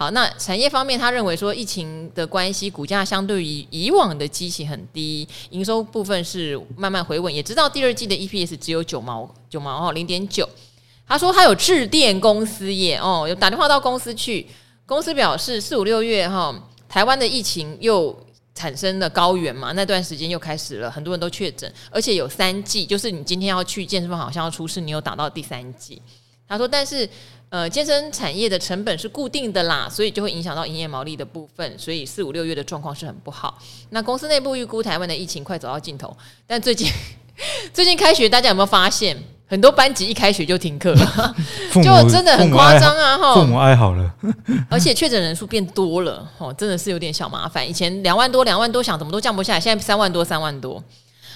[0.03, 7.33] 好，那产业方面，他认为说疫情的关系，股价相对于以往的基期很低，营收部分是慢慢回稳。
[7.33, 10.49] 也知道第二季的 EPS 只有九毛九毛哦，零点九。
[11.07, 14.45] 他说他有致电公司耶哦，有打电话到公司去，
[14.87, 16.53] 公司表示四五六月哈，
[16.89, 26.03] 台湾的疫情又产生了高原嘛，那段时间又开始了，很多人都确诊，而且有三季，就是你今天要去健身房好像要出事，你有打到第三季。
[26.49, 27.09] 他说，但是。
[27.53, 33.59] 呃，健身产业的成本是固定的啦，所以就会影响到营业毛利的部分，所以四五六月的状况是很不好。
[33.91, 36.91] 那公司内部预估台湾的疫情快走到尽头，但最近
[37.75, 39.15] 最近开学，大家有没有发现
[39.47, 41.37] 很多班级一开学就停课了？
[41.75, 43.19] 就真的很夸张啊！
[43.19, 44.11] 哈，父母哀好了，
[44.71, 47.69] 而且确诊人数变多了，哦，真的是有点小麻烦。
[47.69, 50.83] 以前两万多两万多想怎么都降不下来，现在三万多三万多。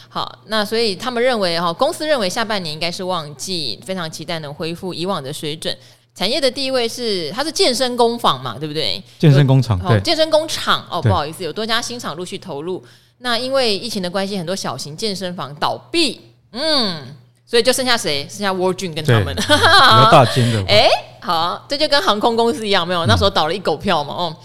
[0.08, 5.76] 好，那所以他们认为哈，公司认为下半年应该是旺季，非常期待能恢复以往的水准。
[6.16, 9.02] 产业的地位是，它是健身工坊嘛，对不对？
[9.18, 12.82] 健身工厂，对，健身工厂哦，不好意思，有多家新厂陆续投入。
[13.18, 16.18] 那因为疫情的关系，很多小型健身房倒闭，
[16.52, 17.02] 嗯，
[17.46, 18.26] 所以就剩下谁？
[18.30, 20.64] 剩下 World Gym 跟他们，比较大间的。
[20.72, 20.88] 哎，
[21.20, 24.36] 好，这就跟航空公司一样，没有那时候倒了一狗票嘛，哦，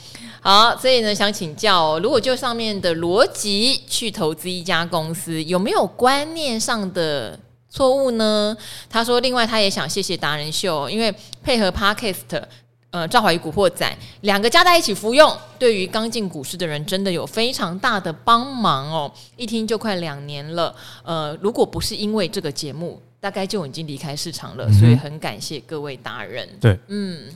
[0.41, 7.39] 好，所以呢，想请教，如果就上面的逻辑去投资一家公司，有没有观念上的？
[7.71, 8.55] 错误呢？
[8.89, 12.43] 他说，另外他也想谢谢达人秀，因为配合 Podcast，
[12.89, 19.09] 呃，赵怀宇古惑仔两个加在一起服用，对于刚进股市的人真的有非常大的帮忙哦。
[19.37, 24.69] 一听就快两年了，呃，如果不是因为这个节目，大概就已经离开市场了。
[24.73, 26.47] 所以很感谢各位达人。
[26.59, 27.29] 对，嗯。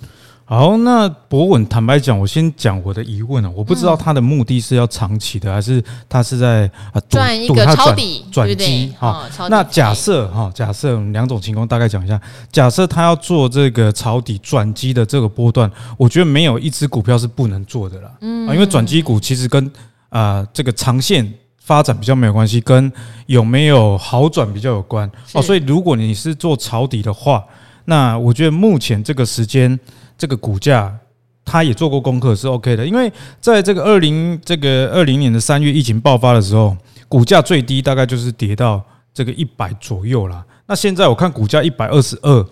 [0.47, 9.27] 好，那博文，坦白讲，我先讲我的疑问啊，我不知道他的目的是要长期的，还是他是在啊赚一个抄底转机哈？
[9.49, 12.21] 那假设哈，假设两种情况大概讲一下。
[12.51, 18.12] 假设他要做这个抄底转机的这个波段，我觉得没有一只股票是不能做的啦。
[18.21, 19.71] 嗯，因为转机股其实跟
[20.10, 21.27] 啊这个长线
[21.58, 22.91] 发展比较没有关系，跟
[23.25, 25.41] 有没有好转比较有关哦。
[25.41, 27.43] 所以如果你是做抄底的话，
[27.86, 29.79] 那我觉得目前这个时间。
[30.17, 30.95] 这个股价，
[31.43, 36.75] 他也做过功课是 OK 的，因为在这个二零这个二零年的三月疫情爆发的时候，
[37.08, 40.43] 股价最低大概就是跌到这个一百左右啦。
[40.65, 42.45] 那现在我看股价一百二十二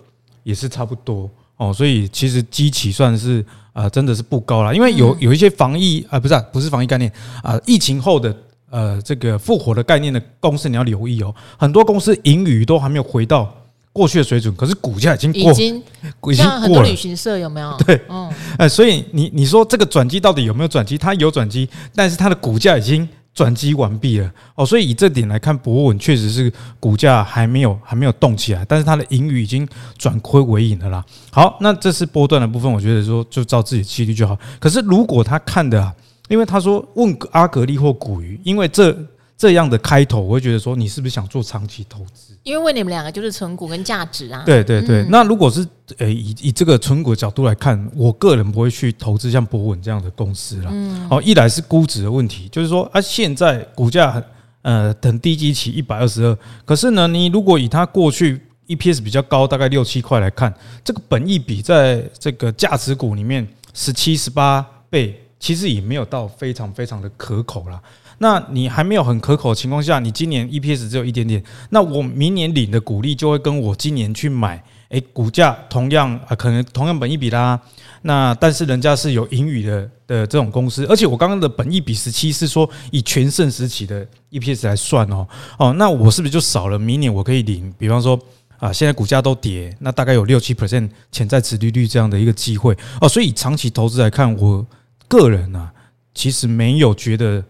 [0.44, 4.72] 也是差不多哦，所以其实基期算是啊、呃，真的是不高啦。
[4.74, 8.36] 因为有有一些防疫啊、呃，不是、啊、不是防疫概念啊、呃，疫情后的
[8.70, 13.52] 呃这个复活的概念的公司你要留意哦，很多公司盈余都还没有回到。
[13.94, 15.84] 过去的水准，可是股价已经过，已经
[16.32, 17.78] 已经很多旅行社有没有？
[17.86, 18.28] 对，嗯，
[18.58, 20.98] 哎，所以你你说这个转机到底有没有转机？
[20.98, 24.66] 它有转机，但是它的股价已经转机完毕了哦。
[24.66, 31.06] 所以以这点来看，博文确实是股价还没有还没有动起来，但是它的盈余已经转亏为盈了啦。
[31.30, 34.36] 好，那这是波段的部分，我觉得说就照自己的纪律就好。
[34.60, 35.94] 可是如果他看的啊，
[36.30, 38.98] 因为他说问阿格力或古鱼，因为这。
[39.38, 42.38] 这样的开头，我会觉得说，你是不是想做长期投资？
[42.44, 44.44] 因为问你们两个就是存股跟价值啊。
[44.46, 45.68] 对对对，嗯、那如果是
[45.98, 50.70] 诶以以这个存股的角度来看，我个人不会去投资像博文这样的公司了。
[50.72, 54.24] 嗯，好，一来是估值的问题，就是说啊，现在股价
[54.62, 67.82] 呃等低基期一百二十二，可是呢，你如果以它过去 EPS 比较高，大概六七块来看，这个本益比在这个价值股里面十七十八倍，其实也没有到非常非常的可口啦。
[68.20, 77.60] 那你还没有很可口的情况下，你今年 EPS 只有一点点，那我明年领的股利就会跟我今年去买，哎、股价同样啊，可能同样本益比啦，
[78.04, 87.74] 那但是人家是有盈余的的这种公司，而且我刚刚的本益比十七是说以全盛时期的 EPS 来算哦，哦，那我是不是就少了明年我可以领？
[87.78, 88.18] 比方说
[88.60, 94.66] 啊，现在股价都跌，那大概有六七 percent 潜在殖利率这样的一个机会哦，所以长期投资来看，我
[95.08, 95.74] 个人啊，
[96.14, 97.44] 其实没有觉得。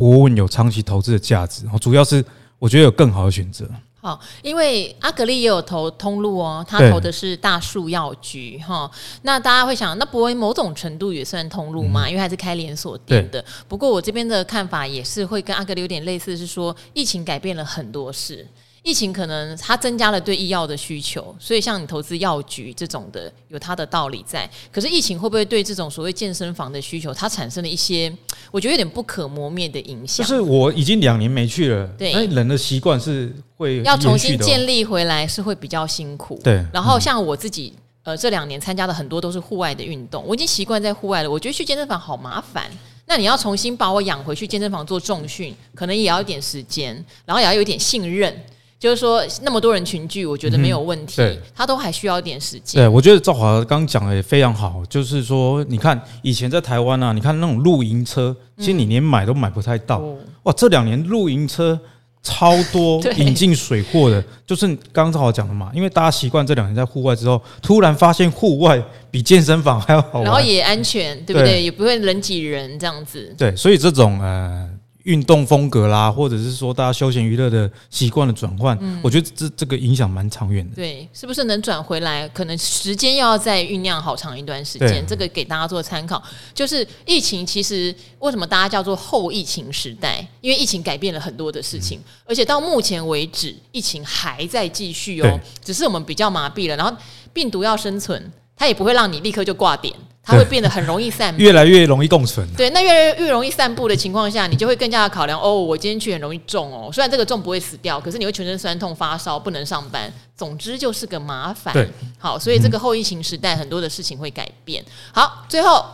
[0.00, 2.24] 博文有长期投资的价值，主要是
[2.58, 3.68] 我觉得有更好的选择。
[4.00, 8.90] 好，因为阿格力也有投通路哦，他投的是大树药局哈。
[9.20, 12.06] 那大家会想，那博威某种程度也算通路嘛？
[12.06, 13.44] 嗯、因为他是开连锁店的。
[13.68, 18.46] 不过我这边的看法也是会跟阿格力有点类似，是说疫情改变了很多事。
[18.82, 24.48] 疫情可能它增加了对医药的需求，所以像你投资药局这种的有它的道理在。
[24.72, 28.10] 可是疫情会不会对这种所谓健身房的需求，它产生了一些
[28.50, 30.26] 我觉得有点不可磨灭的影响？
[30.26, 36.40] 就是我已经两年没去了，对，人的习惯是会要重新建立回来，是会比较辛苦。
[36.42, 41.30] 对，然后像我自己，呃，这两年参加的很多都是户外的运动，我已经习惯在户外了。
[41.30, 42.70] 我觉得去健身房好麻烦，
[43.04, 46.94] 那你要重新把我养回去健身房做重训，可能也要一点时间，
[47.26, 48.34] 然后也要有一点信任。
[48.80, 51.20] 就是说，那么多人群聚，我觉得没有问题。
[51.20, 52.80] 嗯、他都还需要一点时间。
[52.80, 54.82] 对，我觉得赵华刚讲的也非常好。
[54.88, 59.98] 就是说，你看以前在台湾啊，你看那种露营车，其实你连买都买不太到。
[59.98, 61.78] 嗯、哇，这两年露营车
[62.22, 65.70] 超多 引进水货的，就是刚刚赵华讲的嘛。
[65.74, 71.50] 因为大家习惯这两年在户外之后，突然发现户外比健身房还要好玩，然后也安全，对不对？
[71.50, 73.34] 对也不会人挤人这样子。
[73.36, 74.66] 对，所以这种呃。
[75.10, 80.76] 运动风格啦，或者是说大家休闲娱乐的习惯的转换，嗯、我觉得这这个影响蛮长远的。
[80.76, 82.28] 对，是不是能转回来？
[82.28, 85.04] 可能时间要再酝酿好长一段时间。
[85.04, 86.22] 这个给大家做参考。
[86.54, 90.24] 就是疫情，其实为什么大家叫做后疫情时代？
[90.40, 95.40] 因为疫情改变了很多的事情，嗯、而且到目前为止，疫情还在继续哦。
[95.64, 96.96] 只是我们比较麻痹了，然后
[97.32, 99.92] 病毒要生存，它也不会让你立刻就挂点。
[100.22, 102.46] 它会变得很容易散布，越来越容易共存。
[102.56, 105.54] 对，那越来越容易散布的情况下，你就会更加的考量哦。
[105.54, 110.12] 我今天去很容易中哦，虽然这个中不会死掉，可是你会全身酸痛、发烧，不能上班。
[110.36, 111.72] 总之就是个麻烦。
[111.74, 114.84] 对，好，所以这个后疫情时代很多的事情会改变。
[115.12, 115.84] 好，最后。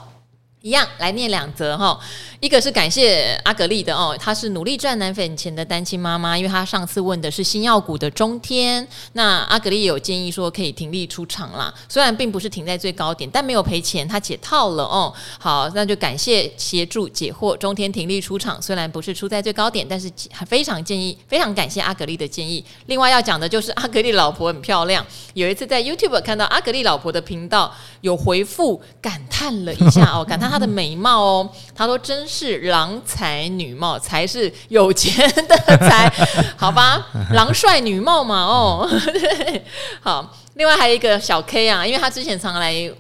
[0.67, 1.97] 一样来念两则哈，
[2.41, 15.15] 一个是感谢阿格力的哦，她是努力赚奶粉钱的单亲妈妈，因为她上次问的是新药股的中天，那阿格力也有建议说可以停利出场啦，虽然并不是停在最高点，但没有赔钱，她解套了哦。
[15.39, 20.11] 好，那就感谢协助解惑，中天停利出场，虽然不是出在最高点，但是
[20.49, 22.65] 非常建议，非常感谢阿格力的建议。
[22.87, 30.56] 另外要讲的就是阿格力老婆很漂亮，有一次在 YouTube 看到阿格力老婆的频道有回复，感叹了一下哦，感叹。
[30.56, 36.09] 她的美貌哦，她说真是郎才女貌，才是有钱的才，
[36.57, 37.07] 好吧？
[37.33, 39.65] 郎帅女貌嘛，哦，对，
[40.01, 40.37] 好。
[40.55, 42.91] 另外还有一个小 K 啊，因为他之前常来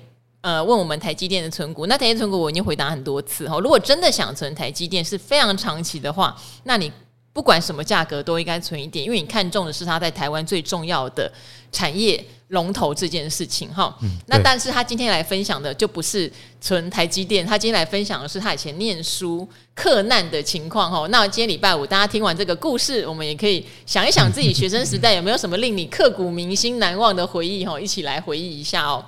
[0.42, 3.58] 呃问我们台积电的存股，那台积电存股我已经回答很多次哈。
[3.60, 6.92] 如果真的想存台积电是非常长期的话，那你
[7.32, 11.32] 不管什么价格都应该存一点，因为你看中的是它在台湾最重要的
[11.72, 12.22] 产业。
[12.48, 16.30] 龙头这件事情哈，嗯、那但是他今天来分享的就不是
[16.60, 21.06] 纯台积电，他今天来分享的是他以前念书克难的情况哈。
[21.08, 29.04] 那今天礼拜五，大家听完这个故事，我们也可以想一想自己学生时代有没有什么令你刻骨铭心、难忘的回忆哈，一起来回忆一下哦。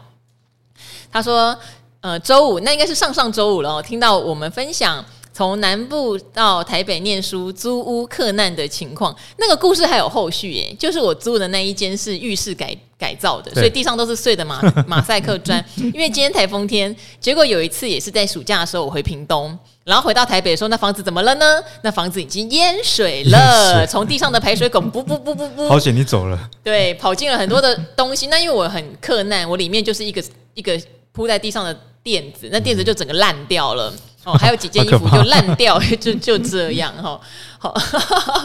[1.13, 1.57] 他说，
[2.01, 5.05] 呃，周五那应该是上上周五了，听到我们分享。
[5.39, 10.75] 从南部到台北念书，租屋克难的情况，那个故事还有后续耶。
[10.77, 15.65] 就是我租的那一间是浴室改改造的，所以地上都是碎的马 马赛克砖。
[15.77, 21.63] 因为今天台风天，结果有一次也是在暑假的时候，我回屏东，然后回到台北说，那房子怎么了呢？
[21.83, 26.37] 那房子已经淹水了，从地上的排水孔， 不不不不不，好险你走了。
[26.65, 28.27] 对，跑进了很多的东西。
[28.27, 30.21] 那因为我很克难，我里面就是一个
[30.55, 30.77] 一个
[31.13, 33.95] 铺在地上的垫子，那垫子就整个烂掉了。
[34.29, 37.19] 哦，还有几件衣服就烂掉， 就就这样哈。
[37.59, 37.75] 好，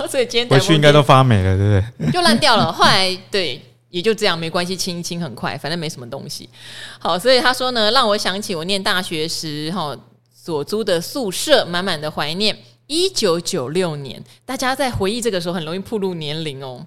[0.10, 2.12] 所以今天回去应该都发霉了，对不对？
[2.14, 2.72] 就烂掉了。
[2.72, 6.50] 后来对，也就这样，没关系，清一清很快，反正没什么东西。
[7.00, 9.96] 好，所以他说呢，让我想起我念大学时哈
[10.34, 12.58] 所租的宿舍，满满的怀念。
[12.88, 16.86] 一九九六年，大家在回忆这个时候很容易暴露年龄哦。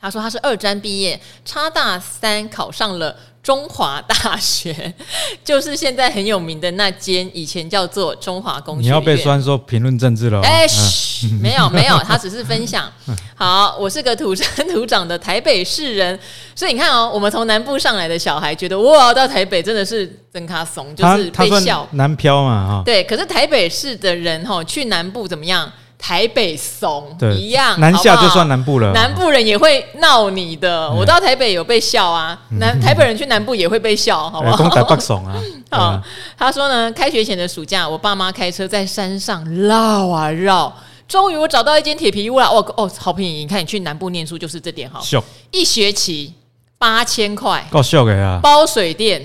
[0.00, 3.14] 他说他是二专毕业，差大三考上了。
[3.40, 4.92] 中华大学
[5.42, 8.82] 就是现在很有名的那间，以前叫做中华工学院。
[8.82, 10.42] 你要被酸说评论政治了？
[10.42, 10.66] 哎，
[11.40, 12.92] 没有没有，他只是分享。
[13.34, 16.18] 好，我是个土生土长的台北市人，
[16.54, 22.82] 所以你看哦，我们从南部上来的小孩觉得哇，到台北真的是真卡怂，就是被笑南漂嘛哈。
[22.84, 25.72] 对，可是台北市的人哈，去南部怎么样？
[25.98, 28.92] 台北怂一样，南下就算南部了。
[28.92, 32.40] 南部人也会闹你的，我到台北有被笑啊。
[32.60, 34.68] 南台北人去南部也会被笑，好不好？
[34.70, 35.34] 台北怂啊。
[35.70, 36.00] 好，
[36.38, 40.72] 他说呢，开学前的暑假，我爸妈开车在山上绕啊绕，
[41.08, 42.46] 终于我找到一间铁皮屋了。
[42.46, 43.38] 哦哦，好便宜！
[43.38, 45.02] 你看，你去南部念书就是这点好。
[45.50, 46.32] 一学期
[46.78, 48.38] 八千块，够秀的呀。
[48.40, 49.20] 包水电，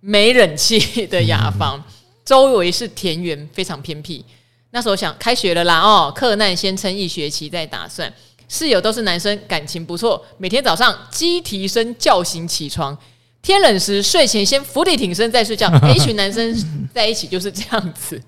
[0.00, 1.82] 没冷气的雅房，
[2.24, 4.24] 周围是田园，非常偏僻。
[4.70, 8.12] 那时候想开学了啦，哦，课难先撑一学期再打算。
[8.48, 12.96] 室友都是男生，感情不错，每天早上鸡啼声叫醒起床。
[13.42, 15.70] 天冷时，睡前先伏地挺身再睡觉。
[15.94, 18.20] 一群男生在一起就是这样子，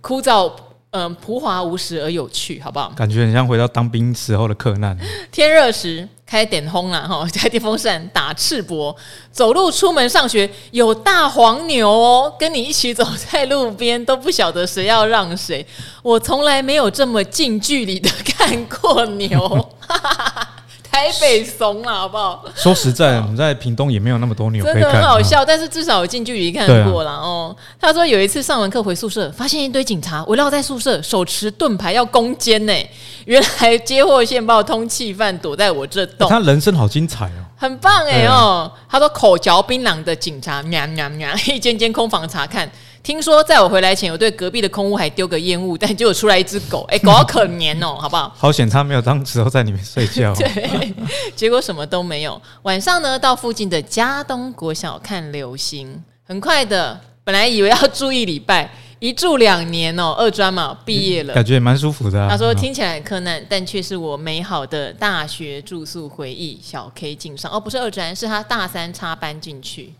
[0.00, 0.52] 枯燥，
[0.90, 2.90] 嗯，浮华无实而有趣，好不好？
[2.96, 4.96] 感觉很像回到当兵时候的克难。
[5.30, 8.96] 天热时开点轰了哈， 开电风扇打赤膊，
[9.30, 15.66] 走路出门上学有大黄牛哦，跟你一起走在路边都不晓得谁要让谁。
[16.02, 19.74] 我从来没有这么近距离的看过牛。
[20.90, 22.44] 台北怂了，好不好？
[22.56, 25.44] 说实在，我们在屏东也没有那么多牛，真的很好笑。
[25.44, 27.54] 但是至少有近距离看过了哦。
[27.80, 32.72] 他说有一次上完课回宿舍，发现一堆警察围绕在宿舍，手持盾牌要攻坚呢。
[33.26, 36.28] 原来接获线报，通缉犯躲在我这栋。
[36.28, 38.70] 他人生好精彩哦，很棒哎哦。
[38.88, 42.68] 他说口嚼槟榔的警察，喵喵喵，一间间空房查看。
[43.08, 48.30] 听说在我回来前，我对隔壁的空屋还丢个烟雾，但结果出来一只狗，哎、欸，狗好可怜哦， 好不好？
[48.36, 50.34] 好险，他没有当时候在里面睡觉。
[50.34, 50.94] 对，
[51.34, 52.38] 结果什么都没有。
[52.64, 57.00] 晚上呢，到附近的嘉东国小看流星，很快的。
[57.24, 62.28] 本来以为要住一礼拜，一住两年哦，二专嘛，毕业了，感觉也蛮舒服的、啊。
[62.30, 66.60] 他说听起来很困难，但却是我美好的大学住宿回忆。
[66.62, 69.94] 小 K 进上哦，不是二专，是他大三插班进去。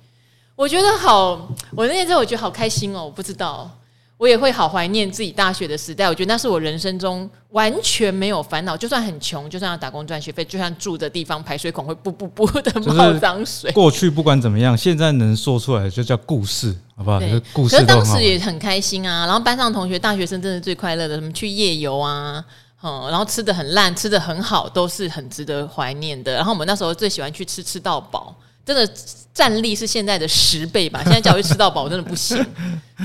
[0.58, 3.04] 我觉得好，我那天之后我觉得好开心哦！
[3.04, 3.70] 我不知道，
[4.16, 6.08] 我也会好怀念自己大学的时代。
[6.08, 13.70] 我觉得那是我人生中完全没有烦恼，就算很穷，就算要打工赚学费，就算住的地方排水孔会不不不的冒 脏水。
[13.70, 17.20] 过去不管怎么样，现在能说出来就叫故事，好不好？
[17.20, 17.76] 对故事。
[17.76, 19.26] 可是当时也很开心啊！
[19.26, 22.44] 然后班上同学，大学生真的最快乐的，什么去夜游啊，
[22.82, 26.34] 嗯，然后吃的很烂，吃的很好，都是很值得怀念的。
[26.34, 28.34] 然后我们那时候最喜欢去吃吃到饱。
[28.68, 28.86] 真的
[29.32, 31.00] 战力是现在的十倍吧？
[31.02, 32.36] 现在叫我吃到饱 真的不行。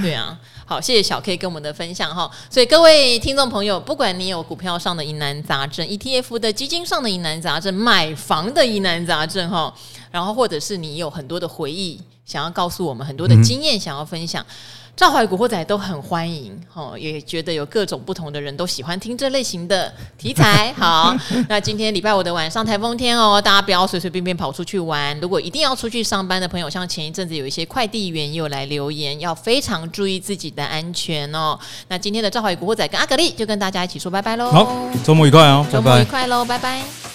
[0.02, 2.30] 对啊，好，谢谢小 K 跟我们的分享哈。
[2.50, 9.74] 所以各位听众朋友，不管你有股票上的疑难杂症、ETF 的基金上的疑难杂症、买房的疑难杂症哈，
[10.12, 14.44] 然后或者是你有很多的回忆想要告诉我们，很多的经验想要分享。
[14.44, 14.54] 嗯
[14.96, 20.72] 赵怀古惑仔都很欢迎，哦，也觉得有各种不同的人都喜欢听这类型的题材。
[20.74, 21.16] 好，
[21.50, 25.20] 那今天礼拜五的晚上台风天哦，大家不要随随便便跑出去玩。
[25.20, 31.58] 如果一定要出去上班的朋友，像前一阵子有一些快递员又来留言，要非常注意自己的安全哦。
[31.88, 34.52] 那今天的赵怀古惑仔跟阿格力就跟大家一起说拜拜喽。
[34.52, 36.64] 好，周末愉快哦，周末愉快喽，拜拜。
[36.64, 37.13] 拜拜。